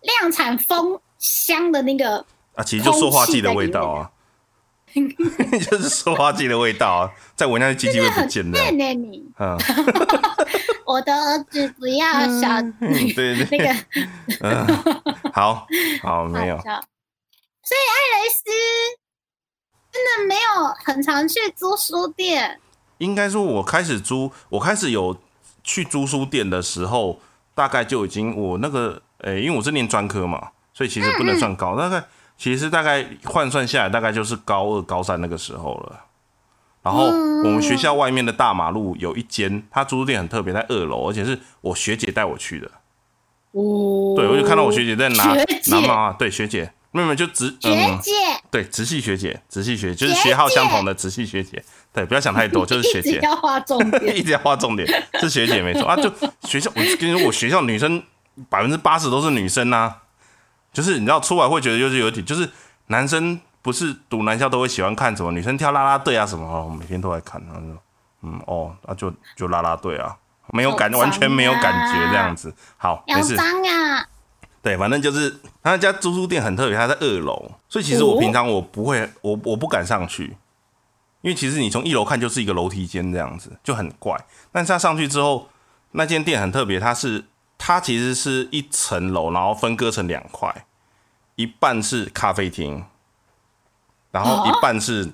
[0.02, 1.00] 量产风。
[1.22, 2.16] 香的那个
[2.56, 4.10] 啊，其实就塑化剂的味道啊，
[5.70, 8.58] 就是塑化剂的味道啊，再闻下去机器会不见的。
[8.72, 9.56] 你，嗯，
[10.84, 12.04] 我的儿子不要
[12.40, 12.60] 小，
[13.14, 13.46] 对对。
[13.52, 13.72] 那个，
[14.40, 14.66] 嗯，
[15.32, 15.64] 好
[16.02, 16.56] 好没有。
[16.58, 18.50] 所以艾雷斯
[19.92, 22.58] 真的没有很常去租书店。
[22.98, 25.16] 应该说，我开始租，我开始有
[25.62, 27.20] 去租书店的时候，
[27.54, 30.48] 大概就已经我那个，诶，因为我是念专科嘛。
[30.74, 32.02] 所以其实不能算高，大概
[32.38, 36.00] 其实大概换算下来，大概就是高二、高三那个时候了。
[36.82, 42.66] 然后我们学校外面的大马路有一间，它租书店很特别，在二楼，而且是我学姐带我去的。
[43.52, 45.34] 哦，对，我就看到我学姐在拿
[45.66, 48.12] 拿嘛，对学姐，妹妹就直学嗯，姐
[48.50, 51.62] 对直系学姐，直系学姐就是学学号相同的直系学姐。
[51.92, 53.20] 对，不要想太多， 就是学一直姐。
[53.20, 54.86] 要画重点， 一直要画重点，
[55.20, 55.96] 是学姐没错啊。
[55.96, 56.10] 就
[56.42, 58.02] 学校，我跟你说，我学校女生
[58.48, 59.94] 百分之八十都是女生呐、
[60.72, 62.48] 就是你知道出来会觉得就是有点，就是
[62.86, 67.78] 男生不是读男校都会喜欢看什么女生跳啦啦队啊什么，哦，每天都在看，然后就
[68.22, 70.16] 嗯哦，那、就就啦啦队啊，
[70.52, 72.54] 没有感啊完全没有感觉这样子。
[72.76, 74.06] 好，没事，啊！
[74.62, 75.28] 对，反正就是
[75.62, 78.20] 他那家租书店很特别，他在二楼，所以其实我哦。
[78.20, 80.36] 平常我不会，我我不敢上去，
[81.20, 84.16] 因为其实你从一楼看就是一个楼梯间这样子，就很怪。
[84.52, 85.48] 但是他上去之后，
[85.90, 87.24] 那间店很特别，它是
[87.58, 90.64] 它其实是一层楼，然后分割成两块，
[91.34, 92.84] 一半是咖啡厅，
[94.12, 95.06] 然后一半是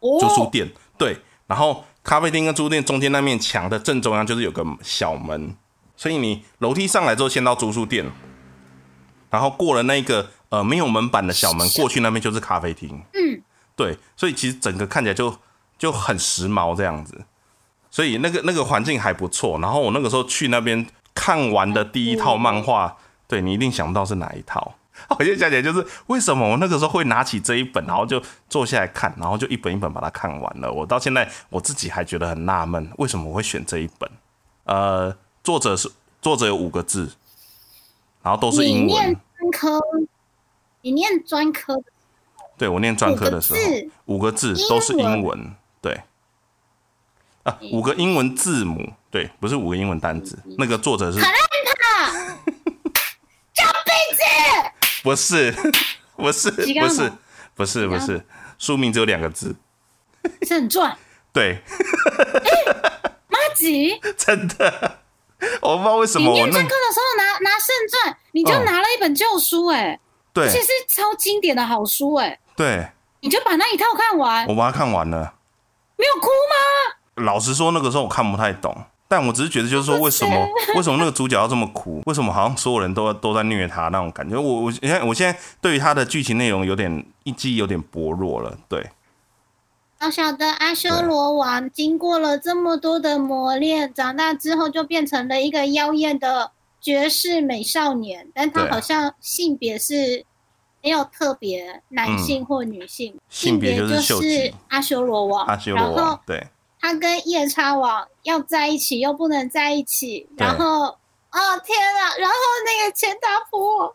[0.00, 5.56] 租书哦，店，对，然后咖啡厅跟租书店中间那面墙的正中央就是有个小门，
[5.96, 8.10] 所以你楼梯上来之后先到租书店，
[9.34, 13.42] 然后过了那个呃没有门板的小门，过去那边就是咖啡厅，嗯，
[13.74, 15.36] 对，所以其实整个看起来就
[15.76, 17.24] 就很时髦这样子，
[17.90, 19.58] 所以那个那个环境还不错。
[19.58, 24.76] 然后我那个时候去那边看完的第一套漫画，对你一定想不到是哪一套。
[25.18, 30.72] 我现在想起来就是为什么我那个时候会拿起这一本，然后就坐下来看，然后就一本一本把它看完了。
[30.72, 34.08] 我到现在我自己还觉得很纳闷，为什么我会选这一本？
[34.66, 35.90] 呃，作者是
[36.22, 37.10] 作者有五个字，
[38.24, 39.20] 然后都是你英念文。
[39.38, 39.80] 专科，
[40.80, 41.82] 你念专科的
[42.56, 43.60] 对我念专科的时候，
[44.06, 46.00] 五个字都是英文，对。
[47.42, 50.38] 啊，五个英文字母，对，不是五个英文单字。
[50.56, 51.36] 那个作者是卡兰
[53.52, 54.22] 这辈子
[55.02, 55.54] 不是
[56.16, 57.12] 不是不是
[57.54, 58.24] 不是不是，
[58.58, 59.54] 书名只有两个字，
[60.46, 60.96] 正传，
[61.34, 61.60] 对，
[63.28, 65.00] 妈吉， 真的，
[65.62, 69.98] 我不知道为什么我那念专科的时候拿拿圣传，你就嗯拿了一本旧书、哎、
[70.32, 72.88] 对而且是超经典的好书、哎，对，
[73.20, 75.34] 你就把那一套看完，我把它看完了。
[75.96, 77.24] 没有哭吗？
[77.24, 78.76] 老实说，那个时候我看不太懂，
[79.06, 82.02] 但我只是觉得，就是说，为什么 为什么那个主角要这么苦？
[82.06, 84.36] 为什么好像所有人都都在虐他那种感觉？
[84.36, 88.58] 我我现在我现在对于他的剧情内容有点一记忆有点薄弱了。
[88.68, 88.84] 对，
[90.10, 100.26] 小小的阿修罗王经过了这么多的磨练，长大之后就变成了一个妖艳的绝世美少年，但他好像性别是
[100.82, 105.46] 没有特别男性或女性，嗯性别就就是阿修罗王。
[105.46, 106.46] 阿修罗然后王，对
[106.78, 110.96] 他跟夜叉王要在一起，又不能在一起，然后。
[111.34, 112.14] 哦天啊！
[112.16, 113.92] 然后那个钱达婆，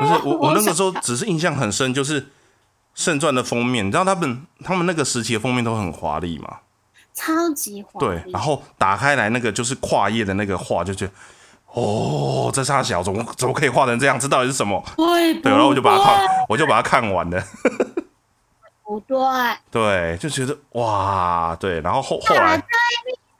[0.00, 2.22] 不是我我 那个时候只是印象很深，就是
[2.96, 6.56] 《圣传》的封面，你知道他们他们那个时期的封面都很华丽嘛？
[7.14, 11.12] 超级华丽对，然后打开来那个就是跨页的那个画，就觉得
[11.72, 14.18] 哦，这仨小怎么怎么可以画成这样？
[14.18, 14.82] 这到底是什么？
[14.96, 17.42] 对对，然后我就把它看，我就把它看完了。
[18.82, 19.16] 不对，
[19.70, 22.56] 对，就觉得哇，对，然后后后来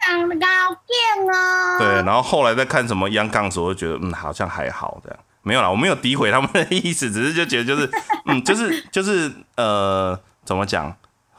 [0.07, 0.47] 长得高
[0.87, 1.79] 见哦。
[1.79, 5.19] 对，然后后来再看什么央杠时，我就觉得嗯，好像还好这样。
[5.47, 7.89] 没有啦，我没有诋毁他们的意思，只是就觉得就是
[8.27, 10.93] 嗯，就是就是呃，怎么讲，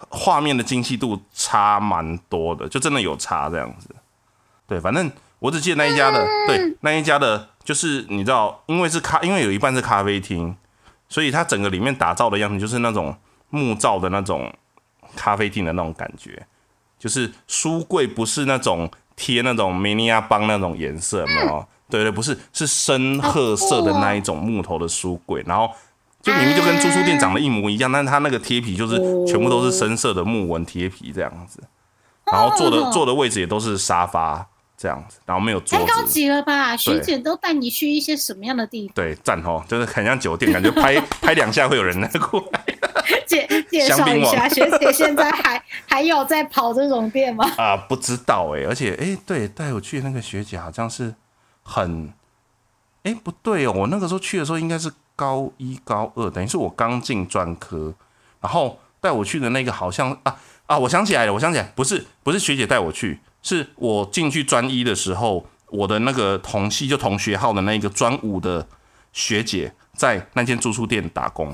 [0.08, 3.94] 画面的精细度差蛮多的，就真的有差这样子。
[4.66, 10.56] 对，反正我只记得那一家的，对，那一家的，就是你知道，因为是咖，因为有一半是咖啡厅，
[11.10, 13.14] 所以它整个里面打造的样子就是那种
[13.50, 14.54] 木造的那种
[15.18, 16.48] 咖啡厅的那种感觉，
[16.98, 21.68] 就是书柜不是那种贴那种梅尼亚邦那种颜色，有没有？
[21.90, 25.70] 对对，不是，是深褐色的那一种木头的书柜，然后
[26.22, 31.62] 就明明就跟租书店长得一模一样，但是它那个贴皮就是全部都是深色的木纹贴皮这样子，
[32.32, 34.46] 然后坐的坐的位置也都是沙发
[34.78, 36.12] 这样子，然后没有桌太高子。
[36.12, 36.76] 级了吧？
[36.76, 38.94] 学姐都带你去一些什么样的地方？
[38.96, 42.62] 对，赞哦，就是很像酒店，感觉拍 拍两下会有人来过来
[43.26, 47.50] 介介绍香槟下，学姐现在还还有在跑这种店吗？
[47.58, 51.14] 啊、不知道哎，而且哎，对，带我去那个学姐好像是
[51.68, 52.14] 很，
[53.04, 57.94] 哎，不对哦，我那个时候去的时候应该是高一高二，等于是我刚进专科，
[58.40, 68.66] 然后带我去的那个好像啊啊，我想起来了，我想起来，不是不是学姐带我去，是我进去专一的时候，我的那个同系就同学号的那个专五的
[69.12, 71.54] 学姐在那间住宿店打工。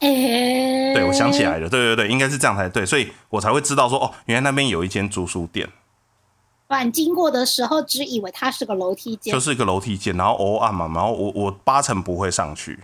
[0.00, 5.66] 哎、对，我想起来了，对对对，应该是这样才对，所以我才会知道说，哦，原来那边有一间住宿店，
[6.68, 12.78] 晚经过的时候，只以为它是个楼梯间就，是一个楼梯间，然后偶暗嘛，然后我我八成不会上去，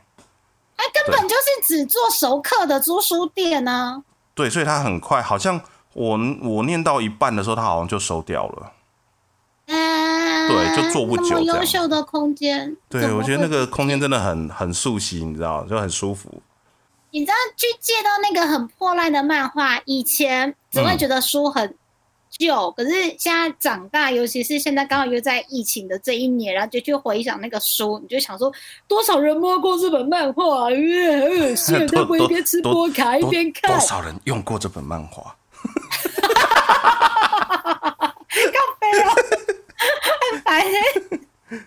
[0.77, 4.03] 它根本就是只做熟客的租书店呢、
[4.35, 5.61] 对，所以它很快，好像
[5.95, 8.73] 我我念到一半的时候，它好像就收掉了。
[9.67, 10.23] 嗯。
[10.49, 16.43] 对就做不久这么优秀的空间，对，我觉得那会个空间真的很很熟悉，你知道，就很舒服。
[17.11, 21.75] 你知道去借到那个很破烂的漫画，以前只会觉得书很
[22.39, 28.53] 旧，可是现在长大，尤其是现在刚好又在疫情的这一年，然后就去回想那个书，你就想说，
[28.89, 33.81] 多少人摸过这本漫画，呃，很恶心， 多会一边吃波卡一多边看多？
[33.81, 35.37] 少人用过这本漫画？
[38.33, 39.15] 靠背哦，
[40.33, 40.75] 很烦欸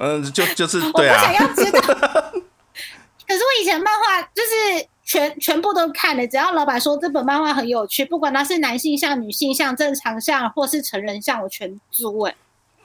[0.00, 1.80] 嗯，就就是我不对啊想，要知道。
[1.80, 12.34] 可是我以前漫画就是全全部都看了，只要老板说这本漫画很有趣，不管它是男性像、女性像、正常像或是成人像，我全租哎、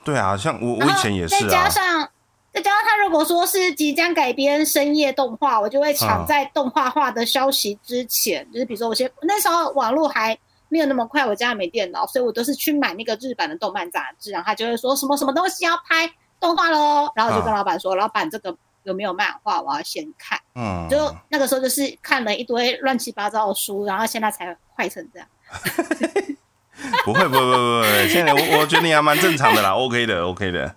[0.02, 2.08] 对啊，像我我以前也是再加上
[2.50, 10.36] 再加上他如果说是即将改编深夜动画，我就会抢嗯在动画化的消息之前，就是比如说我先那时候网络还。
[10.70, 16.10] 没有那么快，我家也没电脑，所以我都是去买那个日版的动漫杂志，然后他就会说什么什么东西要拍
[16.40, 20.40] 动画喽，然后我就跟嗯老板说，老板这个有没有漫画，我要先看。
[20.54, 25.28] 嗯，就那个时候就是看了一堆乱七八糟的书，然后现在才坏成这样。
[27.04, 30.74] 不会不会不会不会，现在我我觉得你还蛮正常的啦，OK 的 OK 的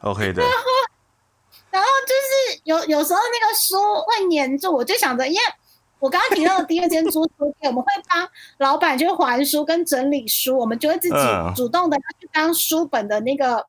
[0.00, 0.42] OK 的，
[1.70, 5.40] 然后就是有有时候那个书会黏住，我就想着，因为
[5.98, 8.28] 我刚刚提到的第二间租书店，我们会帮
[8.58, 13.66] 老板去还书跟整理书，我们就会自己嗯主动的去当书本的那个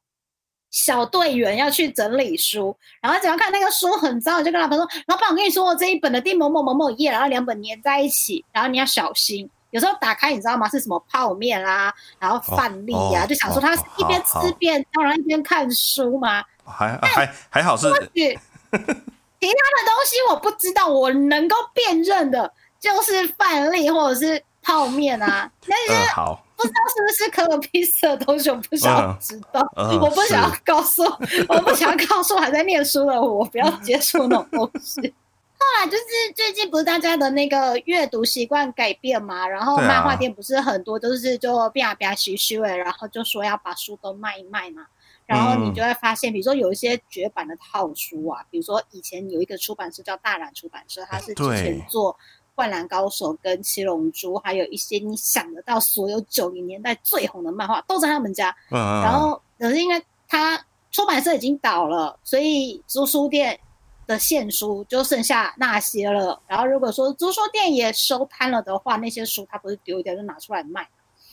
[0.78, 2.76] 小队员，要去整理书。
[3.02, 10.70] 然后只要看那个书很脏，我就跟老板说：“老板，我跟你说，我这一本的第某某某某页，然后两本粘在一起，然后你要小心。”有时候打开，你知道吗？
[10.70, 16.44] 是什么泡面啦，然后饭粒呀、哦就想说他是一边吃便当，然后一边看书吗。
[16.64, 18.36] 还还还好是其
[18.72, 31.04] 他的东西我不知道，我能够辨认的就是饭粒或者是泡面啊，那些嗯好，不知道是不是可尔必斯的东西，我不想知道，嗯嗯 我不想要告诉，
[31.48, 35.00] 我不想要告诉还在念书的我，不要接触那种东西。
[35.60, 36.04] 后来就是
[36.36, 44.86] 最近不是大家的那个阅读习惯改变嘛，然后漫画店不是很多都是就变啊变啊虚虚的，然后就说要把书都卖一卖嘛。
[45.26, 52.14] 然后你就会发现，比如说有一些绝版的套书啊，比如说以前有一个出版社叫大然出版社，它是之前做
[52.58, 58.54] 《灌篮高手》跟《七龙珠》，还有一些你想得到所有九零年代最红的漫画都在他们家。
[58.72, 63.60] 然后可是因为他出版社已经倒了，所以租书店
[64.08, 66.42] 的现书就剩下那些了。
[66.48, 70.82] 然后如果说租书店也收摊了的话，那些书他不是丢掉就拿出来卖。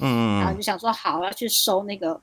[0.01, 2.21] 嗯嗯然后就想说好要去收那个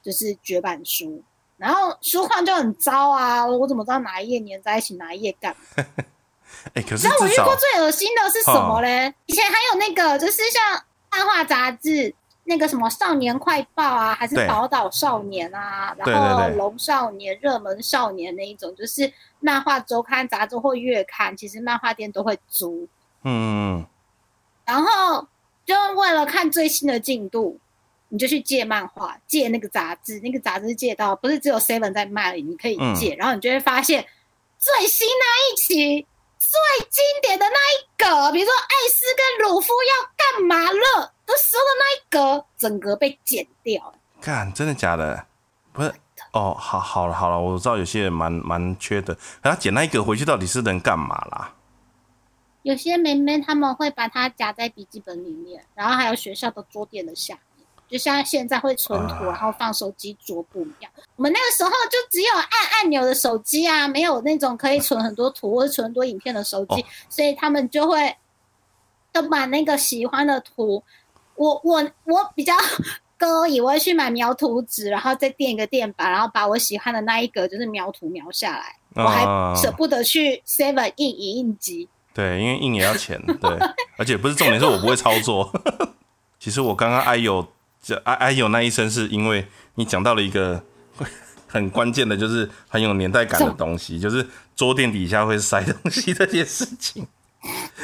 [0.00, 1.20] 就是绝版书，
[1.56, 5.84] 然后书况就很糟啊，我怎么知道哪一页粘在一起，哪一页干嘛？
[6.72, 9.14] 哎，可是那我遇过最恶心的是什么嘞？
[9.26, 12.14] 以前还有那个就是像漫画杂志。
[12.46, 22.86] 那个什么少年快报啊，还是对宝岛少年啊，然后龙少年、热门少年那一种，就是漫画周刊、杂志或月刊，其实漫画店都会租。
[23.22, 23.86] 嗯嗯
[24.66, 25.26] 然后
[25.64, 27.58] 就为了看最新的进度，
[28.10, 34.04] 你就去借漫画，借那个杂志，那个杂志借到不是只有 Seven 在卖你可以借，然后你就会发现
[34.58, 36.06] 最新那一期
[36.54, 45.26] 最经典的那一格，比如说艾斯跟鲁夫要干嘛了的时候的那一格，整个被剪掉看真的假的？
[45.72, 45.92] 不是
[46.32, 51.54] 哦，好好了好了，我知道有些人蛮蛮缺的，可他捡那一格回去到底是能干嘛啦？
[52.62, 57.53] 有些妹妹她们会把它夹在笔记本里面，然后还有学校的桌垫的下面，
[57.94, 60.90] 就像现在会存图，啊然后放手机桌布一样。
[61.14, 68.16] 我们那个时候就只有按按钮的手机啊，没有那种可以存很多图或者存很多影片的手机，哦所以他们就会
[69.12, 70.82] 都把那个喜欢的图，
[71.36, 72.52] 我我我比较。
[73.16, 78.76] 勾引，我会去买描图纸，然后再垫一个垫板，然后把我喜欢的那一格就是描图描下来。
[78.96, 83.56] 我还啊舍不得去 Seven 印影印机，对，因为印也要钱，对，
[83.96, 85.48] 而且不是重点是我不会操作。
[86.40, 87.46] 其实我刚刚哎呦，
[87.86, 90.64] 这哎哎有那一声是因为你讲到了一个
[91.46, 94.26] 很关键的，就是很有年代感的东西，就是
[94.56, 97.06] 桌垫底下会塞东西这件事情。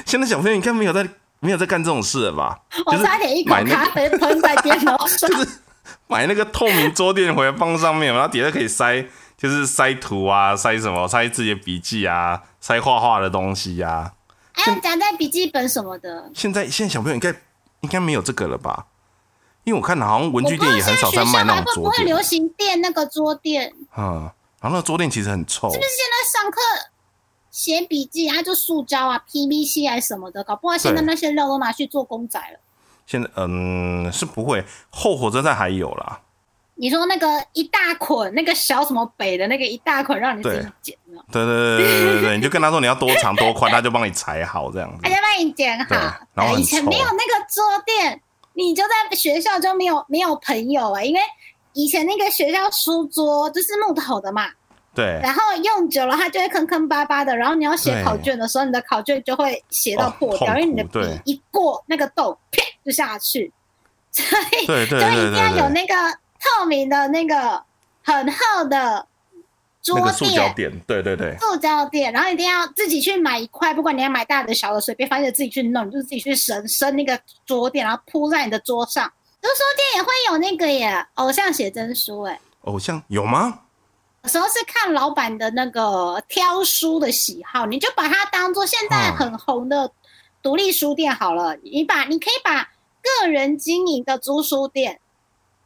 [0.07, 1.07] 现在小朋友应该没有在
[1.41, 2.59] 没有在干这种事了吧？
[2.87, 5.29] 我就是差点一口买那咖啡喷在电脑上。
[6.09, 14.13] 买那个透明桌垫回来放上面，然后底下可以塞，就是塞图啊，塞什么，塞自己的笔记啊，塞画画的东西啊。
[14.53, 16.31] 还有夹在笔记本什么的。
[16.35, 17.31] 现在现在小朋友应该
[17.81, 18.87] 应该没有这个了吧？
[19.65, 23.73] 因为我看好像文具店也很少在卖那种桌垫会不会流，行垫那个桌垫？
[23.97, 24.31] 嗯，
[24.61, 26.61] 然后那个桌垫其实很臭，是不是现在上课
[27.51, 32.59] 写笔记，它就塑胶啊、PVC 啊什么的，搞不好现在那些料都拿去做公仔了。
[33.07, 36.21] 现在嗯是不会，后火车站还有啦。
[36.77, 41.23] 你说那个一大捆，那个小什么北的那个一大捆，让你自己剪了？
[41.31, 45.11] 对对对对对对， 你就跟他说你要多长多宽，他就帮你裁好这样子他。
[45.11, 46.17] 就帮你剪对好。
[46.33, 48.23] 然后很以前臭没有那个桌垫，
[48.61, 51.21] 你就在学校就没有没有朋友哎、因为
[51.73, 54.49] 以前那个学校书桌就是木头的嘛，
[54.95, 63.53] 对，然后用久了它就会坑坑巴巴的，然后你要写考卷的时候，你的考卷就会写到哦破掉，因为你的笔一过那个洞，啪就下去，
[64.11, 64.25] 所
[64.61, 65.95] 以就一定要有，那个
[66.41, 67.63] 透明的那个
[68.03, 69.07] 很厚的桌
[69.89, 70.71] 那个塑胶垫。
[70.71, 79.11] 垫，对对对，塑胶垫，然后一定要自己去买一块，不管你要买大的小的，随便反正自己去弄，就是自己去生生那个桌垫，然后铺在你的桌上。
[79.41, 83.61] 读书店也会有那个耶，偶像写真书哎，偶像有吗？
[84.23, 89.91] 有时候是看老板的那个挑书的喜好，你就把它当做现在很红的
[90.43, 91.57] 独立书店好了。
[91.63, 92.69] 你把你可以把
[93.23, 95.01] 个人经营的租书店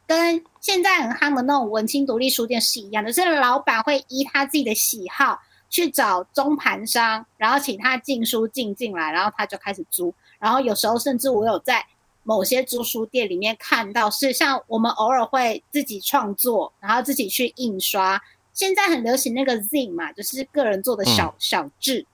[0.07, 5.39] 跟现在很夯的那种文青独立书店是一样的，就是老板会依他自己的喜好
[5.69, 10.13] 去找中盘商，然后请他进书进进来，然后他就开始租。
[10.39, 11.85] 然后有时候甚至我有在
[12.23, 18.21] 某些租书店里面看到，是像我们偶尔会自己创作，然后自己去印刷。
[18.53, 22.05] 现在很流行那个 Z 嘛，就是个人做的小、小志，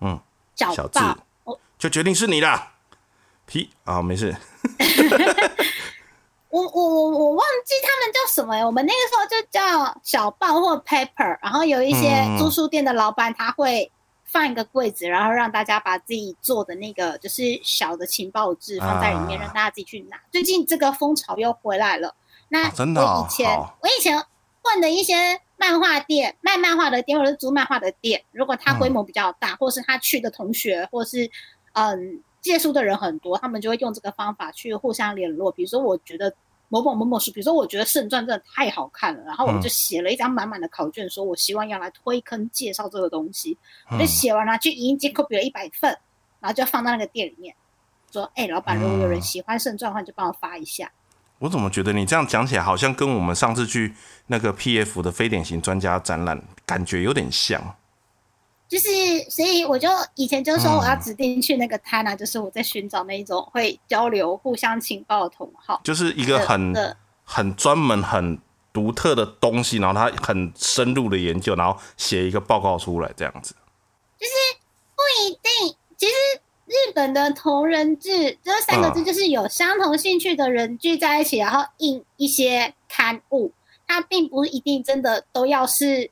[0.00, 0.18] 嗯，
[0.54, 1.18] 小报。
[1.44, 2.72] 我就决定是你啦。
[3.44, 4.34] 皮啊，没事。
[6.54, 13.90] 我我我我忘记他们叫什么欸我们那个时候就叫小报或 paper，然后有一些嗯租书店的老板他会
[14.24, 20.16] 放一个柜子，然后让大家把自己做的那个就是小的情报纸放在里面，啊让大家自己去拿。
[20.30, 22.14] 最近这个风潮又回来了。
[22.50, 24.24] 那啊真的哦我以前、好我以前
[24.62, 31.28] 混的一些漫画店、卖漫画的店或者是租漫画的店，如果他规模比较大，或是他去的同学，或是
[31.72, 35.50] 嗯借书的人很多，他们就会用这个方法去互相联络。
[35.50, 36.30] 比如说，我觉得
[36.74, 43.56] 某某某某书，比如说我觉得《圣传》真的太好看了，然后我就写了一张满满的考卷，说我希望要来推坑介绍这个东西，
[43.92, 45.96] 我写完了去影音机 copy 了一百份，
[46.40, 47.54] 然后就放到那个店里面，
[48.10, 50.90] 说：“哎、老板，如果有人嗯喜欢《圣传》的话，你就帮我发一下。”
[51.38, 53.94] 我怎么觉得你这样讲起来，好像跟我们上次去
[54.26, 57.76] 那个 PF 的非典型专家展览感觉有点像。
[58.66, 58.88] 就是，
[59.30, 65.80] 所以我就以前就说嗯我要指定去那个摊啊，就是我在寻找那一种会交流、互相情报的同好。
[65.84, 66.74] 就是一个很
[67.24, 68.38] 很专门、很
[68.72, 73.54] 独特的东西，然后他很深入的研究，然后写一个报告出来，这样子。
[74.18, 74.32] 就是
[74.96, 76.12] 不一定，其实
[76.66, 83.52] 日本的同人志这三个字嗯就是有相同兴趣的人聚在一起，然后印一些刊物。
[83.86, 86.10] 它并不一定真的都要是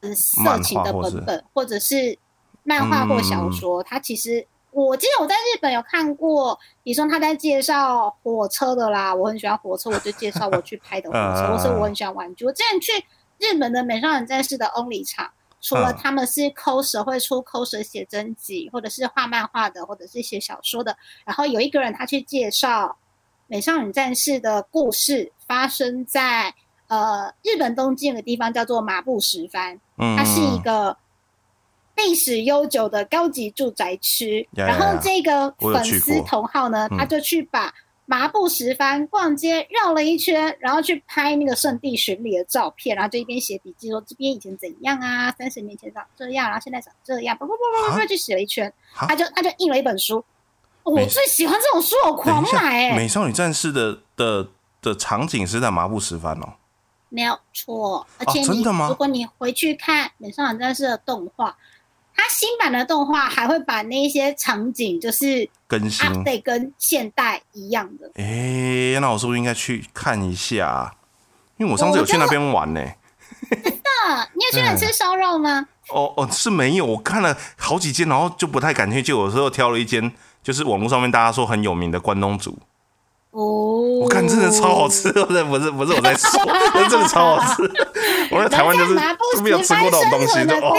[0.00, 2.18] 嗯色情的本本，或者是
[2.62, 3.82] 漫画或小说。
[3.82, 12.44] 它其实我记得我在日本有看过，比如说他在介绍火车的啦，我很喜欢火车，我就介绍我去拍的火车，嗯或是我很 喜欢玩具。
[12.44, 12.92] 我之前去
[13.38, 15.30] 日本的美少女战士的 Only 场。
[15.62, 20.96] 除了嗯他们是 coser 会出 coser 写真集，或者是画漫画的，或者是写小说的，
[21.26, 22.96] 然后有一个人他去介绍
[23.46, 26.54] 美少女战士的故事，发生在
[26.90, 30.96] 呃日本东京有个地方叫做麻布十番，嗯，它是一个
[31.94, 34.48] 历史悠久的高级住宅区。
[34.52, 37.72] 然后这个粉丝同号呢，嗯他就去把
[38.06, 50.24] 麻布十番逛街绕了一圈，然后去拍那个圣地巡礼的照片，然后就一边写笔记说这边以前怎样啊，三十年前长这样，然后现在长这样，不不不不不，啊就写了一圈，啊他就他就印了一本书。
[50.82, 54.48] 我最喜欢这种书，我狂买哎、美少女战士的的
[54.82, 56.54] 的场景是在麻布十番哦。
[57.10, 61.54] 没有错，而且你、真的吗如果你回去看《美少女战士》的动画，
[62.14, 66.08] 它新版的动画还会把那些场景就是更新。
[66.08, 68.10] update 跟现代一样的。
[68.14, 70.94] 诶、那我是不是应该去看一下啊？
[71.58, 72.80] 因为我上次有去那边玩呢、
[73.50, 75.68] 真的，你有去那里吃烧肉吗？
[75.92, 82.58] 哦哦，是没有，我看了好几间，然后就不太敢去，就有时候挑了一间，就是网络上面大家说很有名的关东煮，
[83.30, 86.40] 哦，我看真的超好吃，不是不是不是我在说，
[86.74, 87.62] 但真的超好吃。
[88.32, 90.74] 我在台湾就是人家麻布没有吃过那种东西，生就哦，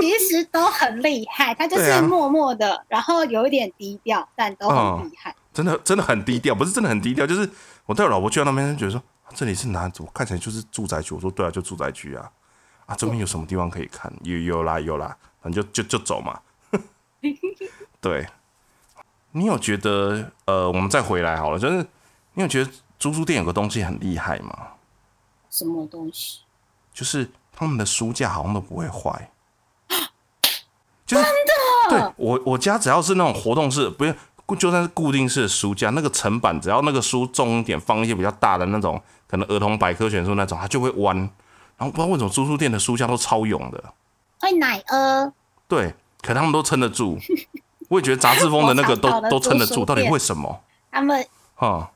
[0.00, 5.34] 其实都很厉害，他就是默默的，然后有一点低调，但都很厉害。
[5.52, 7.48] 真的真的很低调，不是真的很低调，就是
[7.84, 9.88] 我带我老婆去到那边，觉得说、啊这里是哪？
[9.88, 11.14] 怎么看起来就是住宅区？
[11.14, 12.30] 我说对啊，就住宅区啊。
[12.84, 14.12] 啊，这边有什么地方可以看？
[14.22, 16.38] 有有啦有啦，反正就就就走嘛。
[18.00, 18.26] 对，
[19.32, 21.86] 你有觉得呃，我们再回来好了，就是
[22.34, 24.68] 你有觉得租书店有个东西很厉害吗？
[25.50, 26.40] 什么东西？
[26.94, 29.30] 就是他们的书架好像都不会坏。
[31.06, 34.14] 对我我家只要是那种活动式，不是
[34.58, 41.16] 就算是固定式的书架，那个层板只要那个书重一点，放一些比较大的那种，可能儿童百科全书那种，它就会弯。
[41.76, 43.94] 然后不知道为什么租书店的书架都超勇的，
[44.40, 45.32] 会奶呃，
[45.66, 47.18] 对，可他们都撑得住。
[47.92, 50.62] 我也觉得杂志风的那个都都撑得住，到底为什么？
[50.90, 51.92] 他们哈，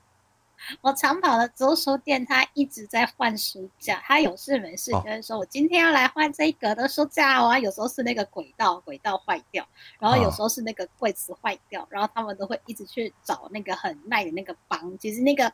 [0.83, 7.49] 我常跑的租书店，他一直在换书架，他有事没事哦就会说，我今天要来换这一格的书架哦。
[7.49, 9.67] 啊有时候是那个轨道轨道坏掉，
[9.99, 14.99] 然后有时候是那个柜子坏掉，然后他们都会一直去找那个很耐的那个帮。
[14.99, 15.51] 其实那个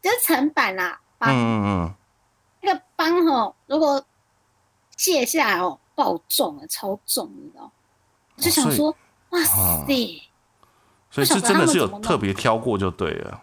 [0.00, 1.94] 就是层板啦，帮、嗯嗯嗯，
[2.62, 4.02] 那个帮哦，如果
[4.96, 7.70] 卸下来哦，爆重啊，超重，你知道？
[8.36, 8.94] 我就想说，
[9.30, 10.22] 哇啊塞！
[11.10, 13.42] 所以是真的是有特别挑过就对了。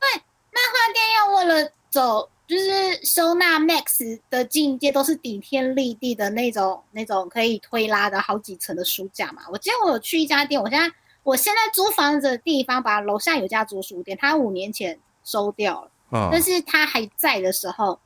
[0.00, 0.08] 对
[0.52, 9.42] 漫画店要为了走就是收纳 Max 的境界，都是顶天立地的那种那种可以推拉的好几层的书架嘛。
[9.50, 10.90] 我记得我有去一家店，我现在
[11.22, 18.00] 我现在租房子的地方，把楼下有家租书店，他五年前收掉了，嗯但是他还在的时候，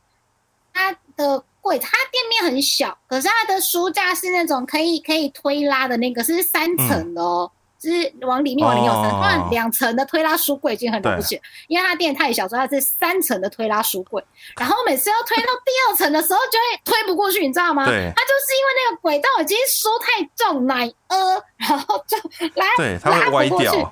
[0.73, 7.51] 他的柜它店面很小，可是它的书架是那种可以可以推拉的那个，是三层的哦。
[7.79, 14.23] 就是往里面往里面有三，哦当然两层的推拉书柜已经很了不起了，因为它店太小，所以它是三层的推拉书柜。
[14.57, 17.85] 然后每次要推到第二层的时候，就会推不过去，你知道吗？
[17.85, 22.17] 对它就是因为那个轨道已经书太重，奶呃，然后就
[22.55, 22.69] 来
[23.03, 23.85] 拉不过去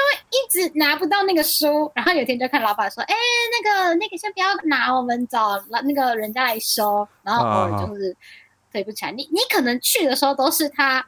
[0.00, 0.20] 掉。
[0.30, 3.14] 一直拿不到那个书，然后有一天就看老板说：“哎、
[3.50, 8.16] 那个那个先不要拿，我们找那个人家来收。”然后偶尔就是
[8.70, 11.04] 对不起来，你你可能去的时候都是他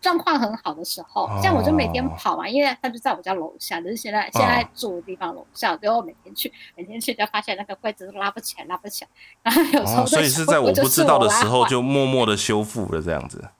[0.00, 9.10] 状况很好的时候，哦像我就每天跑嘛，因为他就在我家楼下，就是现在现在住的地方楼下，所以我每天去，每天去就发现那个柜子都拉不起来，拉不起来。
[9.42, 13.50] 然后有时候哦，所以是在我不知道的时候就默默的修复了这样子。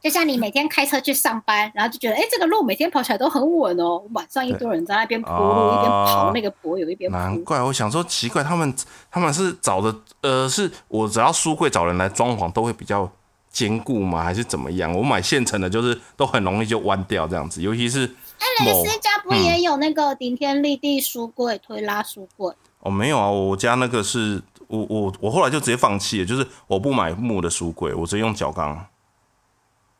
[0.00, 4.00] 就像你每天开车去上班，然后就觉得，哎，这个路每天跑起来都很稳哦。
[4.12, 7.16] 晚上一堆人在那边铺路，哦一边跑那个柏油，一边铺。
[7.16, 8.72] 难怪我想说奇怪，他们
[9.10, 13.10] 他们是找的呃，是我只要书柜找人来装潢都会比较
[13.50, 14.22] 坚固吗？
[14.22, 14.94] 还是怎么样？
[14.94, 18.06] 我买现成的，就是都很容易就弯掉这样子，尤其是
[18.38, 22.54] 哎，某蕾丝家不也有那个顶天立地书柜、推拉书柜？
[22.80, 28.86] 哦没有啊，我家那个是我我我后来就直接放弃了，就是我不买木的书柜，我直接用角钢。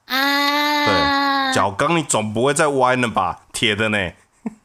[0.09, 0.86] 啊，
[1.50, 3.42] 对角钢你总不会再弯了吧？
[3.52, 4.12] 铁的呢，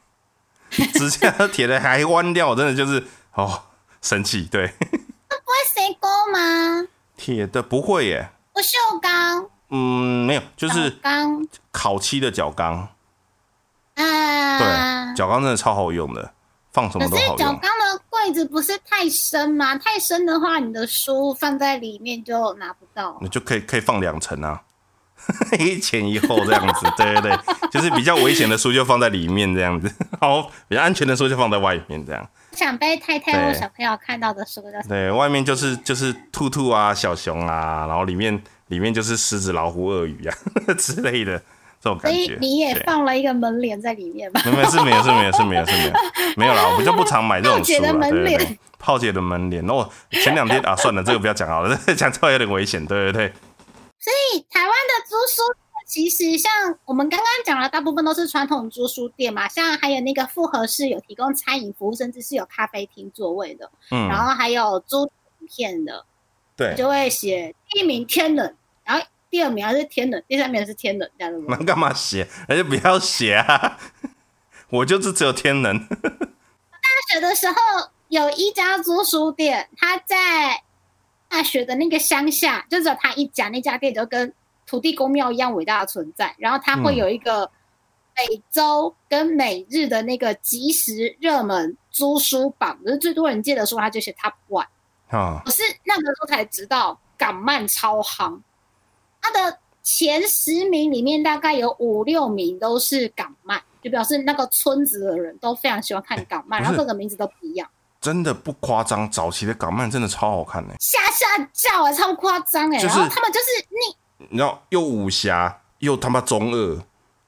[0.70, 3.64] 直接铁的还弯掉，真的就是哦
[4.02, 4.44] 神奇。
[4.44, 6.88] 对，不会谁勾吗？
[7.16, 12.90] 铁的不会耶，不锈钢、嗯，没有，就是角钢烤漆的角钢。
[13.96, 16.34] 啊，对，角钢真的超好用的，
[16.72, 17.38] 放什么都好用。
[17.38, 19.78] 角钢的柜子不是太深吗？
[19.78, 23.18] 太深的话，你的书放在里面就拿不到。
[23.22, 24.62] 你就可以可以放两层啊，
[25.60, 27.38] 一前一后这样子，对对对，
[27.72, 32.28] 就是比较危险的书就放在里面这样子，好，比较安全的书就放在外面这样。
[32.52, 40.36] 不想被太太或小朋友看到的书就对，外面就是就是兔兔啊、小熊啊，然后里面里面就是狮子、老虎、鳄鱼啊
[40.78, 41.38] 之类的
[41.82, 42.20] 这种所感觉。
[42.20, 44.42] 以你也放了一个门帘在里面吧？
[44.46, 45.94] 没有是没有是没有是没有是没有
[46.38, 49.66] 没有啦，我们就不常买这种炮 姐的门帘对对对，炮姐的门帘。
[49.66, 53.34] 哦，前两天啊，算了，这个不要讲好了，讲出来有点危险，对对对。
[54.50, 55.42] 台湾的租书
[55.86, 56.52] 其实像
[56.86, 65.06] 我们刚刚讲的，大部分都是传统租书店嘛，像还有那个复合式有提供餐饮服务，甚至是有咖啡厅座位的，嗯，然后还有租
[65.40, 66.06] 影片的，
[66.56, 71.46] 对，就会写第一名天冷，然后第二名还是天冷，第三名是天冷这样子。
[71.50, 72.28] 那干嘛写？
[72.48, 73.78] 那就不要写啊！
[74.70, 75.88] 我就是只有天冷。
[75.90, 77.56] 大学的时候
[78.08, 80.64] 有一家租书店，它在
[81.34, 84.32] 大学的那个乡下，就只有他一家，那家店就跟
[84.68, 86.32] 土地公庙一样伟大的存在。
[86.38, 87.50] 然后他会有一个
[88.16, 94.68] 每周跟每日的那个即时热门租书榜，就是最多人借的书，他就写 Top One。
[95.08, 98.40] 啊，我是那个时候才知道港漫超夯，
[99.20, 107.68] 他的前十名里面大概有五六名都是港漫，就表示那个村子的人都非常喜欢看港漫，然后各个名字都不一样。
[108.04, 112.78] 真的不夸张，早期的港漫真的超好看呢、吓吓叫啊，超夸张哎！
[112.78, 116.82] 就是他们就是你你知道，又武侠又他妈中二，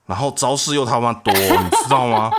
[0.05, 2.29] 然后招式又他妈多，你知道吗？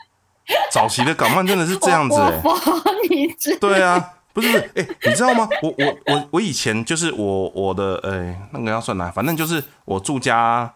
[0.72, 5.46] 早期的港漫真的是这样子哎、我我否你知对啊，不是，哎、你知道吗？
[5.62, 9.10] 我我我我以前就是我我的，哎、那个要算哪？
[9.10, 10.72] 反正就是我住家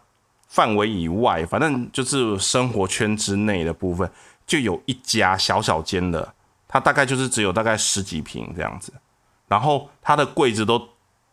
[0.47, 4.07] 范围以外，反正就是生活圈之内的部分，
[4.45, 6.33] 就有一家小小间的，
[6.69, 8.93] 它大概就是只有大概十几平这样子，
[9.49, 10.81] 然后它的柜子都，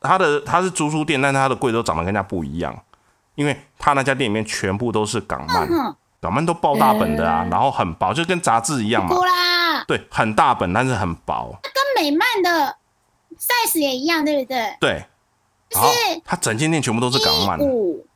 [0.00, 2.76] 它的它是租书店，但是它的柜子都长得跟人家不一样。
[3.36, 7.50] 因为他那家店里面全部都是港漫，嗯，港漫都爆大本的啊，嗯。
[7.50, 9.14] 然后很薄，就跟杂志一样嘛。
[9.86, 11.54] 对，很大本，但是很薄。
[11.62, 12.78] 跟美漫的
[13.38, 14.74] size 也一样，对不对？
[14.80, 15.04] 对，
[15.68, 18.06] 就是它整间店全部都是港漫，五，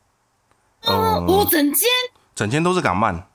[0.87, 1.87] 嗯，五整间？
[2.35, 3.27] 整间都是港漫，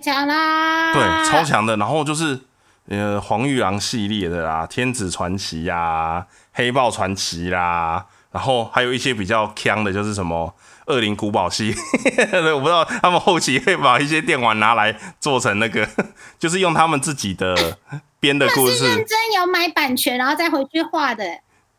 [0.00, 1.76] 强啦，对，超强的。
[1.76, 2.40] 然后就是
[2.88, 10.54] 呃黄玉郎系列的啦，天子传奇呀、黑豹传奇啦，然后还有一些比较强的，就是什么
[10.86, 15.86] 恶灵古堡系列， 我不知道他们后期会把一些电玩拿来做成那个，
[16.38, 17.78] 就是用他们自己的
[18.20, 21.24] 编的故事认事，真有买版权，然后再回去画的。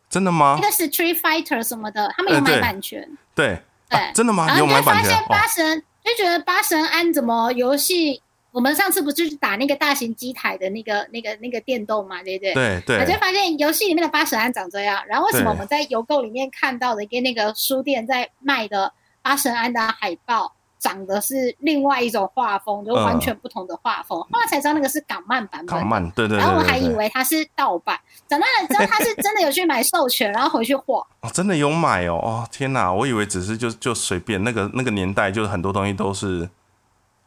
[0.08, 0.68] 真的吗那？
[0.68, 3.08] 个 Street Fighter 什么的，他们有买版权。
[3.32, 4.46] 对，对啊，真的吗？
[4.46, 8.20] 然后有你就发现买版权哦八神，就觉得八神庵怎么游戏？
[8.52, 12.54] 我们上次不就是打那个大型机台的那个、那个、那个电动嘛，对不对？
[12.54, 18.92] 对对我就对发现游戏里面的八神庵长这样，然后为什么我们在邮购里面看到的跟那个书店在卖的
[19.22, 25.78] 八神庵的海报长的是另外一种画风，就完全不同的画风，后来才知道那个是港漫版本。
[25.78, 31.06] 港漫，对对对然后我还以为它是盗版，长大了之后他是真的有去买授权，然后回去画。
[31.20, 36.48] 哦，真的有买哦，哦天哪，我以为只是就就随便，那个那个年代就是很多东西都是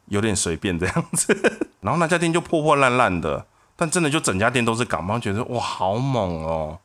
[0.06, 1.34] 有点随便这样子，
[1.80, 3.46] 然后那家店就破破烂烂的，
[3.76, 6.78] 但真的就整家店都是港漫，觉得哇好猛哦，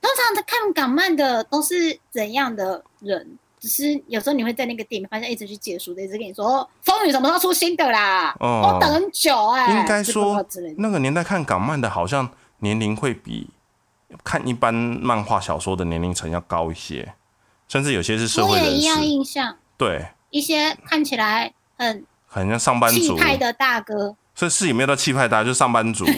[0.00, 3.38] 通常在看港漫的都是怎样的人？
[3.60, 8.62] 只是有时候你会在那个店里面发现一直去借书的，一直跟你说哦风雨什么时候出新的啦，哦。
[8.64, 10.42] 我等很久哎、应该之说。
[10.78, 12.30] 那个年代看港漫的，好像
[12.60, 13.50] 年龄会比
[14.24, 17.12] 看一般漫画小说的年龄层要高一些，
[17.68, 26.04] 甚至有些是社会人我也一样，印象，对，一些看起来很很像上班族，气派的大哥，所以是也没有到气派大，就是上班族。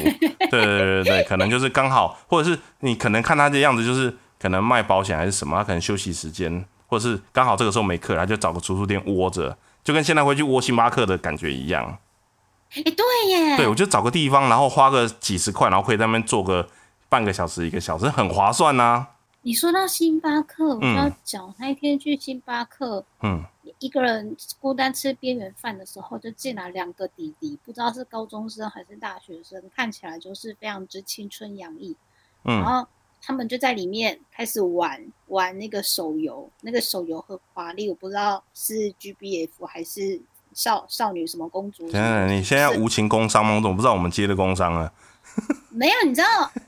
[0.50, 11.96] 对对对对对，可能就是刚好，或者是你可能看他的样子，就是可能卖保险还是什么，他可能休息时间，或者是刚好这个时候没课，他就找个图书店窝着，就跟现在会去窝星巴克的感觉一样。
[12.74, 16.68] 哎、对耶，对，我就找个地方，然后花个几十块，然后可以在那边坐个
[17.08, 19.06] 半个小时、一个小时，很划算啊呐、
[19.42, 23.44] 你说到星巴克，我要讲、那一天去星巴克，嗯，
[23.80, 31.96] 一个人孤单吃边缘饭的时候，就进来两个弟弟，不知道是高中生还是大学生，看起来就是非常之青春洋溢。
[32.44, 32.88] 嗯然嗯后
[33.20, 40.20] 他们就在里面开始玩玩那个手游，那个手游很华丽，我不知道是 GBF 还是
[40.52, 42.26] 少少女什么公主什等么的。
[42.28, 43.56] 等，你现在是无情工伤吗？
[43.56, 44.92] 我怎么不知道我们接的工伤啊？
[45.74, 46.26] 没有，你知道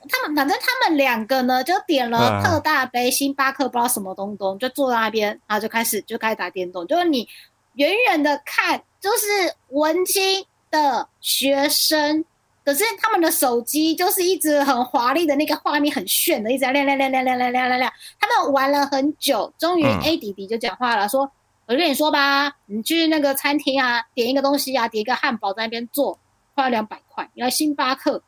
[0.09, 6.85] 他们反正他们两个呢，就点了嗯特大杯星巴克，不知道什么东东，就坐在那边，然后就开始就开始打电动。
[6.87, 7.27] 就是你
[7.73, 12.25] 远远的看，就是文青的学生，
[12.65, 17.93] 可是他们的手机就是一直很华丽的那个画面，很炫的，一直在亮亮亮亮亮亮亮亮亮。
[18.19, 21.31] 他们玩了很久，终于嗯 A 弟弟就讲话了，说
[21.67, 26.17] ：“我就跟你说吧，你去那个餐厅啊，点一个东西啊，点一个汉堡在那边做，
[26.55, 27.29] 花了两百块。
[27.35, 28.23] 你来星巴克。”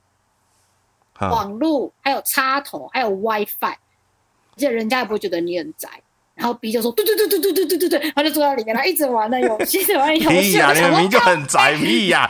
[1.19, 5.89] 网络，还有插头，还有 WiFi，而且人家也不会觉得你很宅。
[6.37, 10.37] 然后 B 就说对对对对对对对对对，然后就坐在里面，他一直玩那游戏，一直玩游戏。
[10.39, 12.29] 屁呀、我就想说你明明就很宅，屁呀、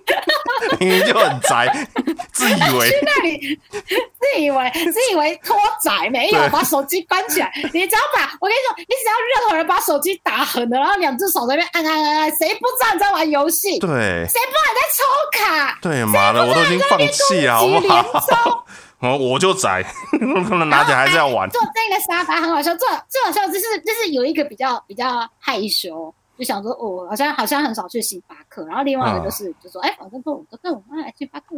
[0.80, 1.86] 明明就很宅，
[2.32, 7.52] 自以为去那里，自以为自以为脱宅，没有对把手机关起来。
[7.72, 13.78] 你只要把我跟你说，你只要任何人把手机打横的，然后两只手在那边按按按按，谁不知道你在玩游戏？
[13.78, 15.04] 对谁不知道你在抽
[15.44, 15.78] 卡？
[15.82, 18.66] 对，妈的，我都已经放弃了，好不好？
[19.00, 19.84] 我我就宅，
[20.48, 21.48] 可能拿起来还是要玩。
[21.50, 31.56] 坐在那个沙发很好笑，最好最好笑就是就是有一个比较比较害羞，就想说哦，好像好像很少去星巴克，然后另外一个就是、就说哎，反正跟我跟我妈来星巴克，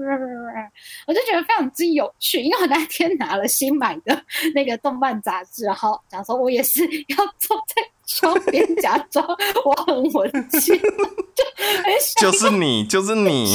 [1.06, 4.20] 我就觉得非常之有趣，因为我那天拿了新买的
[4.54, 9.24] 那个动漫杂志，然后讲说我也是 要坐在窗边假装
[9.64, 10.76] 我很文静，
[12.20, 13.54] 就就是你，就是你，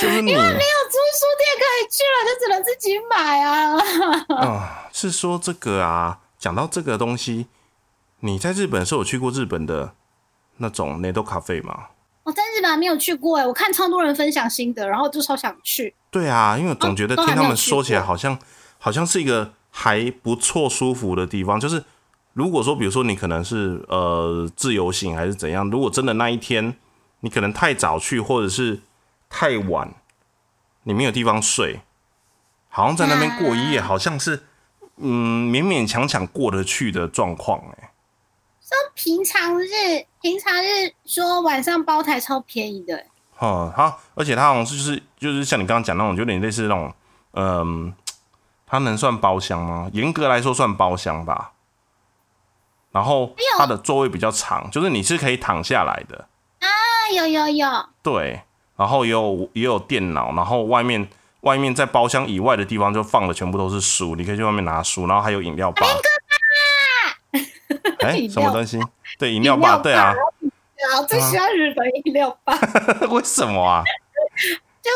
[0.00, 0.32] 就是你。
[0.32, 0.46] 没有
[0.90, 3.76] 租书店可以去了，就只能自己买啊。
[4.36, 7.46] 啊、是说这个啊，讲到这个东西，
[8.20, 9.92] 你在日本是有去过日本的
[10.58, 11.88] 那种内豆咖啡吗？
[12.22, 15.94] 我在日本还没有去过哎，我看超多人分享心得，然后就超想去。
[16.10, 18.38] 对啊，因为我总觉得听他们说起来，好像
[18.78, 21.58] 好像是一个还不错、舒服的地方。
[21.58, 21.82] 就是
[22.34, 26.76] 如果说，比如说你可能是呃自由行还是怎样，如果真的那一天
[27.20, 28.80] 你可能太早去，或者是
[29.30, 29.94] 太晚，
[30.82, 31.80] 你没有地方睡，
[32.68, 34.44] 好像在那边过一夜，啊好像是
[34.96, 37.92] 嗯勉勉强强过得去的状况哎。
[38.94, 39.70] 平常日
[40.20, 43.06] 平常日说晚上包台超便宜的欸，
[43.38, 46.94] 哦，他而且他好像是就是就是像你刚刚讲那种，有点类似那种，
[47.32, 47.94] 嗯，
[48.66, 49.88] 他能算包厢吗？
[49.94, 51.52] 严格来说算包厢吧。
[52.92, 56.28] 然后它的座位比较长，就是你是可以躺下来的。
[56.58, 56.68] 啊，
[57.14, 57.88] 有有有。
[58.02, 58.42] 对，
[58.80, 61.06] 然后也有也有电脑，然后外面
[61.42, 65.86] 外面在包厢以外的地方就放的全部都是书，你可以去外面拿书，然后还有饮料吧。
[67.98, 68.80] 哎， 什么东西？
[69.18, 70.14] 对，饮料吧，对啊。
[70.98, 72.58] 我最喜欢日本饮料吧。
[73.10, 73.84] 为什么啊？
[74.80, 74.90] 就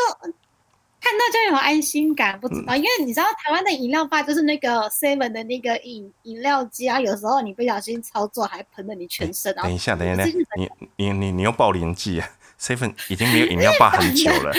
[0.99, 9.53] 看到就有安心感，不知道，因为你知道台湾的饮料吧，就是那个 Seven 的那个饮饮料机啊，有时候你不小心操作，还喷了你全身。
[9.57, 10.23] 等一下，等一下，
[10.57, 12.19] 你你你你又报年纪
[12.59, 14.51] ，Seven 已经没有饮料霸很久了。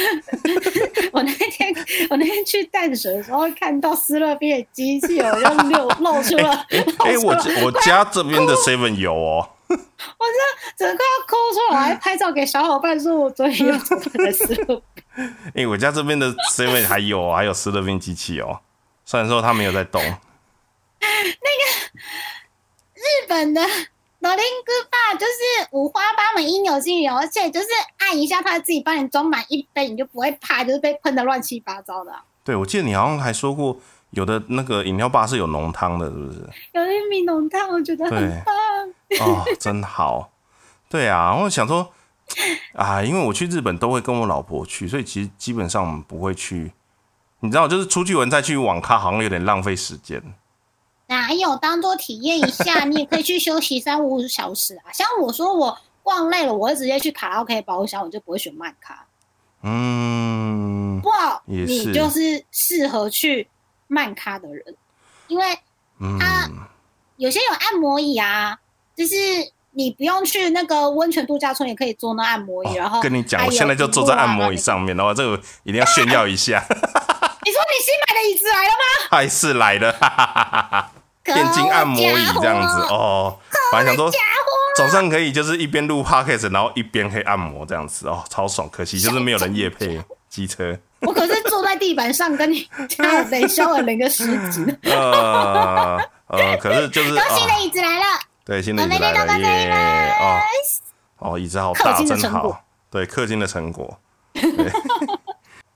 [1.13, 1.75] 我那天
[2.11, 6.67] 我那天去淡水的时候，看到斯乐冰的机器，我就露 露出了。
[6.99, 9.51] 哎，我我家这边的 Seven 有哦。
[9.69, 15.35] 我这整个要抠出来，拍照给小伙伴说，我昨天又做了斯乐冰。
[15.57, 18.61] 哎，我家这边的 Seven 还有还有斯乐冰机器哦，
[19.05, 20.03] 虽然说它没有在动。
[21.01, 21.65] 那个
[22.95, 23.63] 日本的
[24.21, 27.67] 罗林哥爸就是五花八门，应有尽有，而且就是
[27.99, 32.13] 按一下，他自己帮你装满一杯，你就不会怕，就是被喷的乱七八糟的。
[32.43, 33.77] 对，我记得你好像还说过，
[34.11, 36.49] 有的那个饮料吧是有浓汤的，是不是？
[36.73, 38.55] 有玉米浓汤，我觉得很棒。
[39.21, 40.31] 哦，真好，
[40.89, 41.93] 对啊，我想说
[42.75, 46.73] 啊，因为我去日本都会跟我老婆去，所以其实基本上我们不会去。
[47.41, 50.23] 你知道，就是出去玩再去网咖，好像有点浪费时间。
[51.09, 52.85] 哪有当做体验一下？
[52.85, 54.93] 你也可以去休息三五小时啊。
[54.93, 59.07] 像我说我逛累了，我会直接去卡拉 OK 包厢，我就不会选慢卡。
[59.63, 61.09] 嗯，不，
[61.47, 63.49] 你就是适合去
[63.87, 64.75] 慢咖的人，
[65.29, 65.45] 因为
[66.21, 66.49] 他
[67.17, 68.59] 有些有按摩椅啊。
[68.97, 69.15] 就是
[69.73, 72.75] 你不用去那个温泉度假村，也可以坐那按摩椅。
[72.77, 76.65] 然后跟你讲，我现在就坐在按摩椅上面，然后这个一定要炫耀一下。
[77.47, 79.09] 你说你新买的椅子来了吗？
[79.09, 80.91] 还是来了，
[81.23, 83.39] 电竞按摩椅这样子哦。
[83.71, 84.11] 本来想说
[84.77, 88.69] 早上可以就是一边录 podcast，然后一边可以按摩这样子哦，超爽。
[88.69, 90.77] 可惜就是没有人夜配机车。
[91.03, 94.65] 我可是坐在地板上跟你 加等消了零个十级。
[94.91, 98.05] 呃呃，可是就是 新的椅子来了。
[98.45, 100.17] 对，新的椅子来了耶！
[100.19, 100.41] 哦，
[101.19, 102.61] 哦，椅子好大，真好。
[102.91, 104.01] 对，氪金的成果。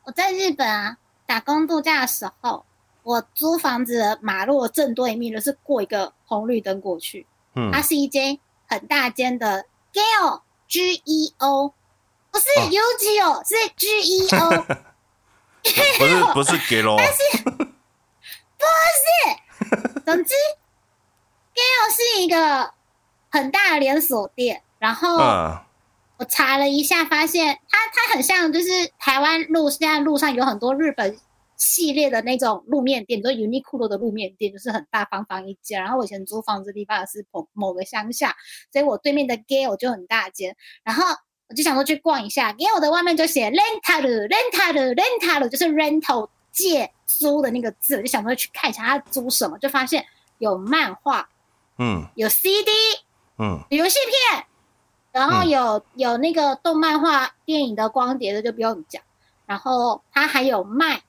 [0.03, 0.97] 我在日本啊，
[1.31, 2.67] 打工度假的时候，
[3.05, 7.25] 我租房子的马路正对面就是过一个红绿灯过去。
[7.55, 11.73] 嗯，它是一间很大间的 Geo G E O，
[12.33, 14.51] 不是 U G O，是 G E O。
[16.01, 17.65] 不是不是 Geo，但是不
[18.99, 20.35] 是，总之。
[21.55, 22.73] Geo 是一个
[23.31, 25.17] 很大的连锁店，然后
[26.21, 28.67] 我查了一下，发现它它很像，就是
[28.99, 31.19] 台湾路现在路上有很多日本
[31.57, 35.81] 系列的那种路面店，比如 Uniqlo 的路面店，就是很大方方一间。
[35.81, 38.37] 然后我以前租房子地方是某某个乡下，
[38.71, 40.55] 所以我对面的 Gale 就很大间。
[40.85, 41.07] 然后
[41.49, 50.05] 我就想说去逛一下，Gale 的外面就写 rental rental rental，就是 rental 借租的那个字，我就想说去看一下他租什么，就发现
[50.37, 51.27] 有漫画。
[51.79, 52.71] 嗯，有 CD，
[53.39, 54.45] 嗯，有游戏片，
[55.13, 59.03] 然后有有那个动漫画电影的光碟的就不用讲，
[59.47, 61.03] 然后它还有卖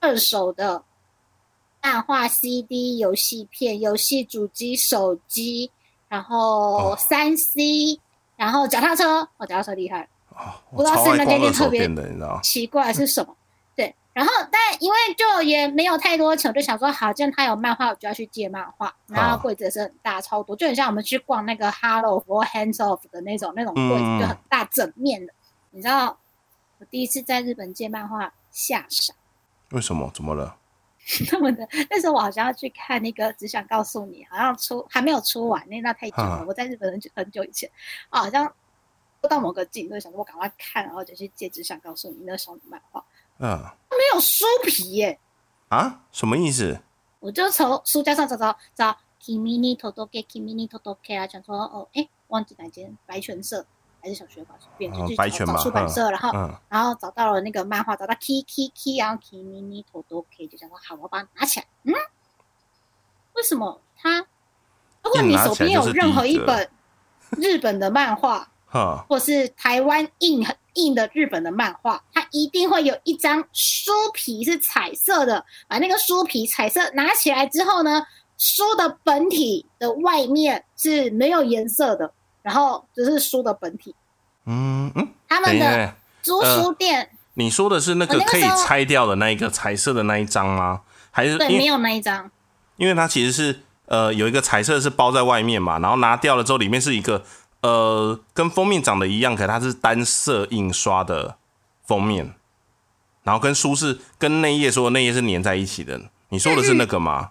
[0.00, 0.84] 二手的
[1.82, 5.70] 漫画 CD、游戏片、游戏主机、手机，
[6.08, 7.98] 然后三 C，
[8.36, 10.08] 然后脚踏车，哦，脚踏车厉害，
[10.70, 11.88] 不知道是那间店特别
[12.42, 13.34] 奇怪是什么。
[14.12, 18.94] 然后，但因为就也没有太多钱，我就想说，好，既然他有漫画，我就要去借漫画。
[19.06, 25.32] 然后柜子也是很大，超多，就很像我们去逛那个 Hello for Hands Off 的那种那种柜子，就很大整面的。
[25.70, 26.18] 你知道，
[26.78, 29.14] 我第一次在日本借漫画吓傻。
[29.70, 30.10] 为什么？
[30.14, 30.58] 怎么了？
[31.28, 36.44] 他们的那时候我好像要去看那个，只想告诉你，好像出还没有出完，那那太久了。
[36.46, 37.68] 我在日本很久很久以前，
[38.10, 38.52] 啊，好像
[39.28, 43.04] 到某个景，就想说我赶快看，然后就去借，只想告诉你那少女漫画。
[43.44, 43.58] 嗯，
[43.90, 45.18] 没有书皮耶，
[45.68, 46.80] 啊，什么意思？
[47.18, 53.66] 我就从书架上找找找，Kimi ni todoke，Kimi ni todoke 啊，想说哦，哎，忘记哪间白泉社
[54.00, 56.32] 还是小学馆，随便就去找出版社，然后
[56.68, 61.92] 然后找到了那个漫画，找到 K K K，然后 Kimi ni todoke 就想说好，我把它拿起来，嗯，
[63.34, 64.24] 为什么他？
[65.02, 66.70] 如果你手边有任何一本
[67.32, 68.52] 日本的漫画，
[69.08, 70.56] 或是台湾印很。
[70.74, 75.44] 印的日本的漫画，它一定会有一张书皮是彩色的。
[75.68, 78.06] 把那个书皮彩色拿起来之后呢，
[78.38, 82.12] 书的本体的外面是没有颜色的，
[82.42, 83.94] 然后只是书的本体。
[84.46, 90.80] 嗯嗯，他们的租书店，你说的是那个可以拆掉的那一个彩色的那一张吗？
[91.10, 92.30] 还是对，没有那一张。
[92.76, 97.22] 因为它其实是呃有一个彩色是包在外面嘛，然后拿掉了之后，里面是一个
[97.62, 101.36] 呃跟封面长得一样，可它是单色印刷的
[101.86, 102.34] 封面，
[103.22, 106.00] 然后跟书是跟内页说的内页是粘在一起的。
[106.28, 107.30] 你说的是那个吗？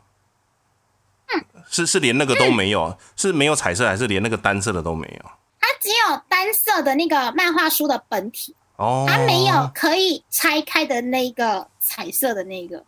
[1.69, 5.31] 是是连那个都没有，是没有彩色还是连那个单色的都没有？
[5.59, 12.83] 它只有单色的那个漫画书的本体，哦，它没有可以拆开的那个彩色的那个。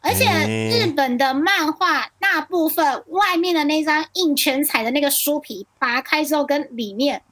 [0.00, 0.24] 而且
[0.70, 7.22] 日本的漫画大部分外面的那张印全彩的那个书皮拔开之后，跟里面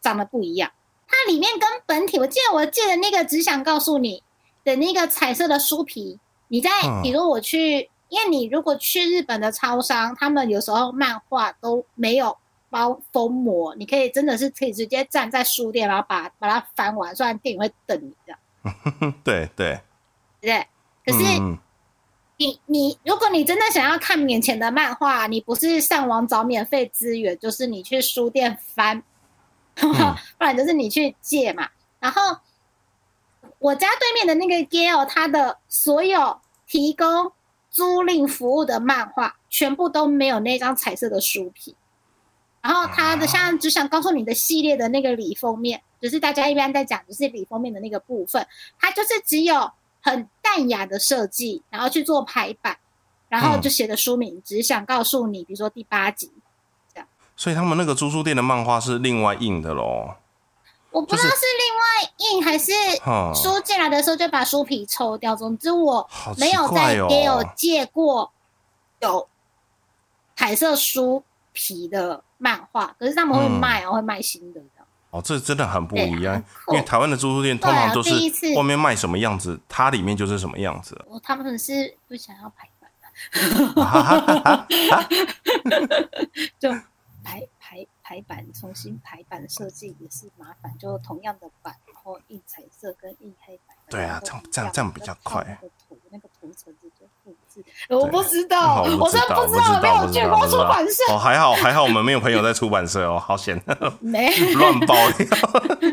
[0.00, 0.70] 长得不一样。
[1.06, 4.22] 它里面跟本体，我记得我记得那个只想告诉你
[4.64, 12.36] 的那个彩色的书皮，你在嗯比如我去，因为你如果去日本的超商，他们有时候漫画都没有
[12.68, 19.80] 包封膜，你可以真的是可以直接站在书店，然后把把它翻完，虽然店员会等你这样， 对对，
[20.42, 20.66] 对？
[21.06, 21.24] 可是
[22.40, 29.02] 你你，如果你真的想要看免钱的漫画，你不是上网找免费资源，就是你去书店翻，
[29.74, 31.68] 不然就是你去借嘛。
[31.98, 32.36] 然后
[33.58, 37.32] 我家对面的那个 Gale，它的所有提供
[37.70, 41.74] 租赁服务的漫画，全部都没有那张彩色的书皮。
[42.62, 48.46] 然后它的像只想告诉你的系列的那个里封面，就是大家一般在讲，就是里封面的那个部分，
[48.78, 52.78] 它就是只有很淡雅的设计，然后去做排版，
[53.28, 56.30] 然后就写的书名，只想告诉你，比如说第八集
[56.94, 60.14] 这样，所以他们那个租书店的漫画是另外印的喽。
[60.90, 62.72] 我不知道是是另外印还是
[63.34, 65.36] 书进来的时候就把书皮抽掉。
[65.36, 68.32] 总之我没有在也有借过
[69.00, 69.28] 有
[70.34, 71.22] 彩色书
[71.52, 74.60] 皮的漫画，可是他们会嗯卖，然后会卖新的。
[75.10, 76.36] 哦，这真的很不一样
[76.68, 78.12] 因为台湾的租书店通常都是
[78.56, 81.02] 外面卖什么样子，它里面就是什么样子。
[81.06, 82.90] 我他们是不想要排版，
[86.60, 86.70] 就
[87.24, 93.74] 排排排版重新排版设计也是麻烦，就同样的版，然后印彩色跟印黑白。
[93.88, 96.70] 对啊这样这样这样比较快那个图那个图层
[97.88, 103.60] 我不知道，哦我真的，不知道，我没有去过出版社，哦，还好还好，我们没有朋友在出版社哦，好险，
[104.00, 105.26] 没乱爆料。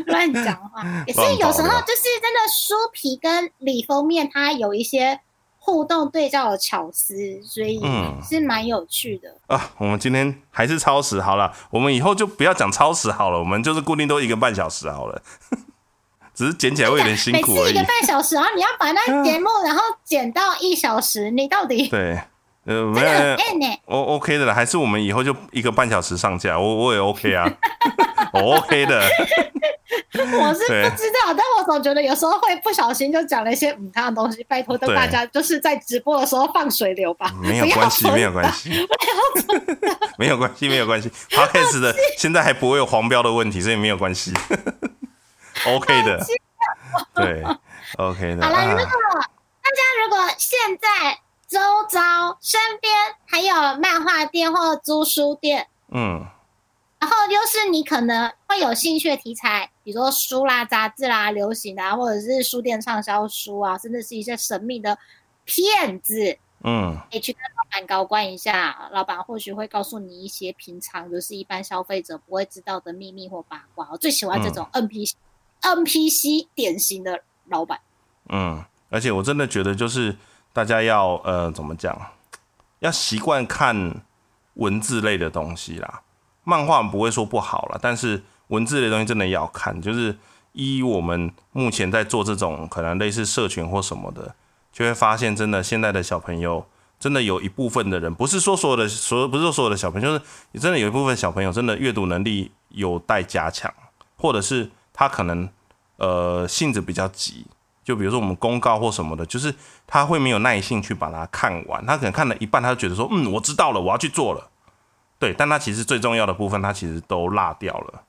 [0.06, 0.82] 乱讲话。
[1.06, 5.20] 也是有时候就是真的书皮跟里封面它有一些
[5.58, 9.34] 互动对照的巧思，所以嗯是蛮有趣的。
[9.48, 15.20] 啊，我们今天还是超时好了，我们以后就不要讲超时好了，我们就是固定都一个半小时好了，
[16.36, 17.82] 只是剪起来会有点辛苦每次一个。
[17.84, 22.20] 半小时，然后你要把那 节目然后剪到一小时，你到底对，
[22.66, 23.06] 呃，没有。
[23.86, 27.50] 我 OK 的啦，还是我们以后就一个半小时上架，我我也 OK 啊，
[28.34, 29.00] 我 OK 的，
[30.18, 38.70] 我是不知道，但我总觉得有时候会不小心就讲了一些嗯他的东西，拜托对大家就是在直播的时候放水流吧，没有关系，没有关系，
[40.18, 41.10] 没有关系，没有关系。
[41.30, 44.32] Podcast 的现在还不会有黄标的问题，所以没有关系
[45.66, 46.24] ，OK 的，
[47.14, 47.42] 对
[47.98, 48.42] ，OK 的。
[48.46, 48.84] 好了，如果
[49.20, 49.30] 啊
[49.62, 52.92] 大家如果现在周遭身边
[53.26, 56.26] 还有漫画店或租书店，嗯
[56.98, 64.96] 然后又是你可能会有兴趣的题材，比如说书啦、杂志啦、流行啊，或者是书店畅销书啊，甚至是一些神秘的
[65.44, 73.86] 骗子，嗯，可以去跟老板高官一下，老板或许会告诉你一些平常就是一般消费者不会知道的秘密或八卦。
[73.92, 75.12] 我最喜欢这种 NPC、
[75.66, 77.80] NPC 典型的老板。
[78.28, 80.16] 嗯，而且我真的觉得，就是
[80.52, 81.96] 大家要呃，怎么讲，
[82.78, 84.02] 要习惯看
[84.54, 86.02] 文字类的东西啦。
[86.44, 89.82] 漫画不会说不好啦，但是文字类东西真的要看。
[89.82, 90.16] 就是
[90.52, 94.34] 依我们目前在做这种可能类似社群或什么的，
[94.72, 96.64] 就会发现，真的现在的小朋友，
[97.00, 103.72] 真的有一部分的人，不是说所有的所，不是说所有的小朋友，就是真的有一部分小朋友，真的阅读能力有待加强，
[104.16, 105.48] 或者是他可能
[105.96, 107.46] 呃性子比较急，
[107.84, 109.54] 就比如说我们公告或什么的，就是
[109.86, 114.50] 他会没有耐性去把它看完，他可能看了一半，他就觉得说，嗯，我知道了，我要去做了。
[115.18, 118.02] 对，但他其实最重要的部分，他其实都落掉了。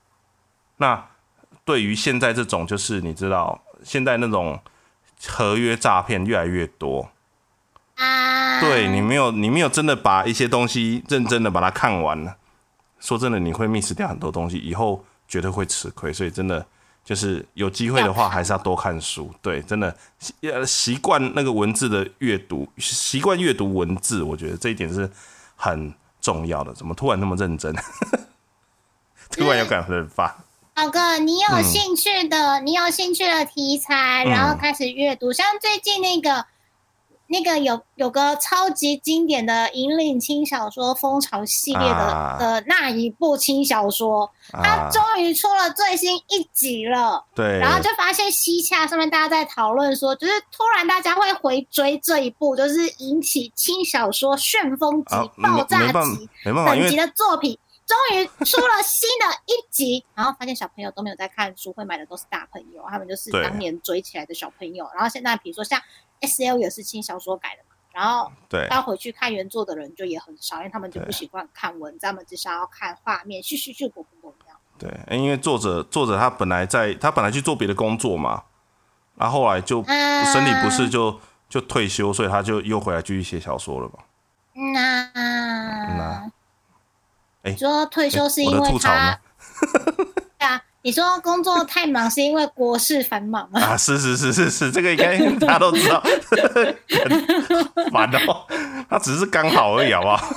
[0.77, 1.07] 那
[1.63, 4.59] 对于现在这种，就是你知道，现在那种
[5.27, 7.09] 合约诈骗越来越多，
[7.95, 12.35] 啊，对你没有，你没有真的把一些东西认真的把它看完了。
[12.99, 16.11] 说真的，你会 miss 掉很多东西，以后绝对会吃亏。
[16.11, 16.65] 所以真的
[17.07, 19.33] 就是有机会的话，还是要多看书。
[19.41, 19.95] 对，真的
[20.41, 25.09] 呃习惯那个文字的阅读，习惯阅读文字，我觉得这一点是
[25.55, 26.73] 很重要的。
[26.73, 27.73] 怎么突然那么认真？
[29.31, 30.43] 突然有感而发。
[30.73, 36.45] 宝哥，你有嗯兴趣的，你有兴趣的题材，嗯然后开始阅读，像最近那个
[37.29, 47.25] 那个有有个超级经典的引领轻小说风潮系列的、啊的那一部轻小说，它啊，终于出了最新一集了。
[47.35, 55.93] 对，然后就发现西洽上面大家在讨论说，就是突然大家会回追这一部，就是引起轻小说旋风级、啊，爆炸级
[56.43, 64.89] 等级的作品，终于出了新的一集，然后发现小朋友都没有在看书，会买的都是大朋友，他们就是对当年追起来的小朋友。
[64.93, 65.81] 然后现在比如说像
[66.21, 74.57] S L 也是轻小说改的嘛，然后对要回去看原作的人就也很少，因为他们就不对习惯看文章，他们只想要看画面，咻咻咻，啵啵啵这样。
[74.77, 78.43] 对，因为作者作者他本来在他本来去做别的工作嘛，
[79.15, 83.93] 然后后来就啊身体不适就就退休，所以他就又回来继续写小说了嘛。
[84.53, 86.31] 那那
[87.43, 89.19] 哎你说退休是哎因为我的吐槽呢他，
[90.37, 93.59] 对啊，你说工作太忙是因为国事繁忙吗？
[93.59, 96.01] 啊，是是是是是，这个应该大家都知道，
[97.75, 98.47] 很 烦哦。
[98.89, 100.29] 他只是刚好而已，好不好？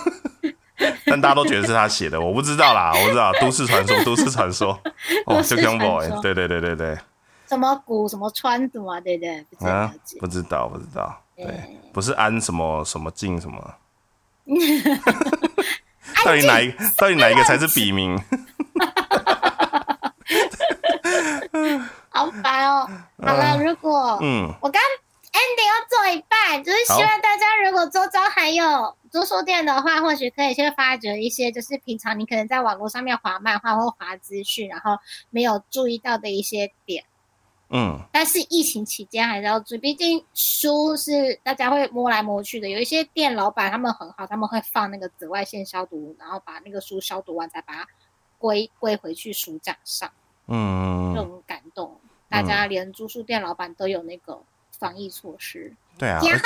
[1.07, 4.77] 但大家都觉得是他写的，我不知道啦，我不知道都市传说，都市传说，
[5.27, 6.99] 哦，就传 boy，说对对对对对，
[7.49, 9.71] 什么古什么川什么，对不对？
[9.71, 9.95] 啊，。
[10.19, 13.75] 不知道不知道，对对，不是安什么什么静什么，
[16.25, 18.21] 到底哪一到底哪一个才是笔名？
[22.11, 22.87] 好烦哦。
[23.25, 24.83] 好了，如果嗯，我刚
[25.33, 34.99] ending 要做一半，就是希望大家如果周遭还有租书店的话，或许可以去发掘一些，就是平常你可能在网络上面滑漫画或滑资讯，然后
[35.31, 37.05] 没有注意到的一些点。
[37.73, 42.69] 嗯，但是疫情期间还是要注意，毕竟书是大家会摸来摸去的。
[42.69, 47.87] 有一些店老板他们很好，他们会放那个紫外线消毒，然后把那个书消毒完再把它
[48.39, 50.11] 归归回去书架上，
[50.51, 51.99] 嗯就，很感动。
[52.29, 54.39] 大家连租书店老板都有那个
[54.79, 55.75] 防疫措施。
[55.97, 56.45] 对啊，然而后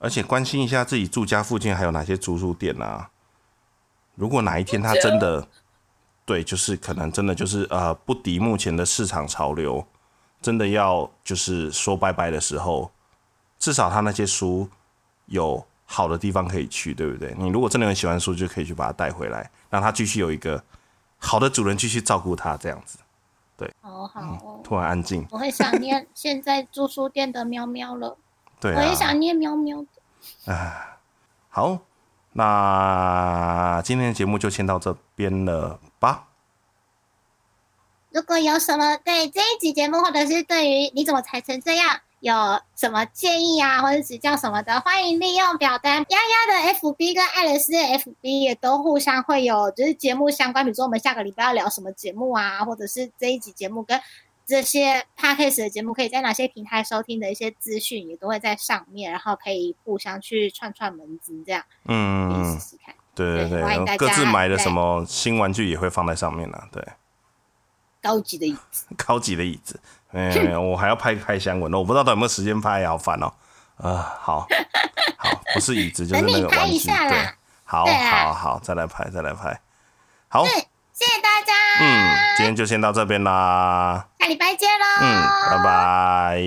[0.00, 3.10] 而且关心一下自己住家附近还有哪些租书店啊。
[4.14, 5.48] 如果哪一天他真的，
[6.24, 9.84] 对，就是可能真的就是呃不敌目前的市场潮流，
[10.40, 12.92] 真的要就是说拜拜的时候，
[13.58, 14.68] 至少他那些书
[15.26, 17.34] 有好的地方可以去，对不对？
[17.36, 20.62] 你如果真的很喜欢书，就可以去把它带回来，让它继续有一个
[21.18, 22.98] 好的主人继续照顾它，这样子。
[23.80, 28.16] 好好哦，突然安静，我会想念 现在住书店的喵喵了，
[28.60, 30.52] 对我也啊，想念喵喵的。
[30.52, 30.98] 啊
[31.48, 31.78] 好，
[32.32, 36.28] 那今天的节目就先到这边了吧。
[38.10, 42.32] 如果有什么对这一集节目，或者是对于你怎么才成这样，有
[42.74, 46.02] 什么建议啊，或者指教什么的，欢迎利用表单。
[46.08, 54.00] 丫丫的 FB 跟爱丽丝的 FB 也都互相会有，就是节目相关，比如说我们下个礼拜要聊什么节目啊，或者是这一集节目跟
[54.46, 62.94] 这些 podcast 的节目可以在哪些平台收听的一些资讯，也都会在上面，然后可以互相去串串门子，这样可以嗯试，试看。
[63.14, 66.58] 对对对，各自买的什么新玩具也会放在上面呢。
[66.72, 66.82] 对，
[68.00, 69.78] 高级的椅子， 高级的椅子，
[70.14, 73.32] 哎，我还要拍开箱文呢，我不知道他有没有时间拍，好烦哦。
[73.78, 74.46] 呃，好，
[75.18, 77.28] 好，不是椅子就是那个玩具，对，
[77.64, 79.60] 好好好，再来拍，再来拍。
[80.28, 86.40] 好，谢谢大家，嗯，今天就先到这边啦，下礼拜见喽，嗯，拜拜。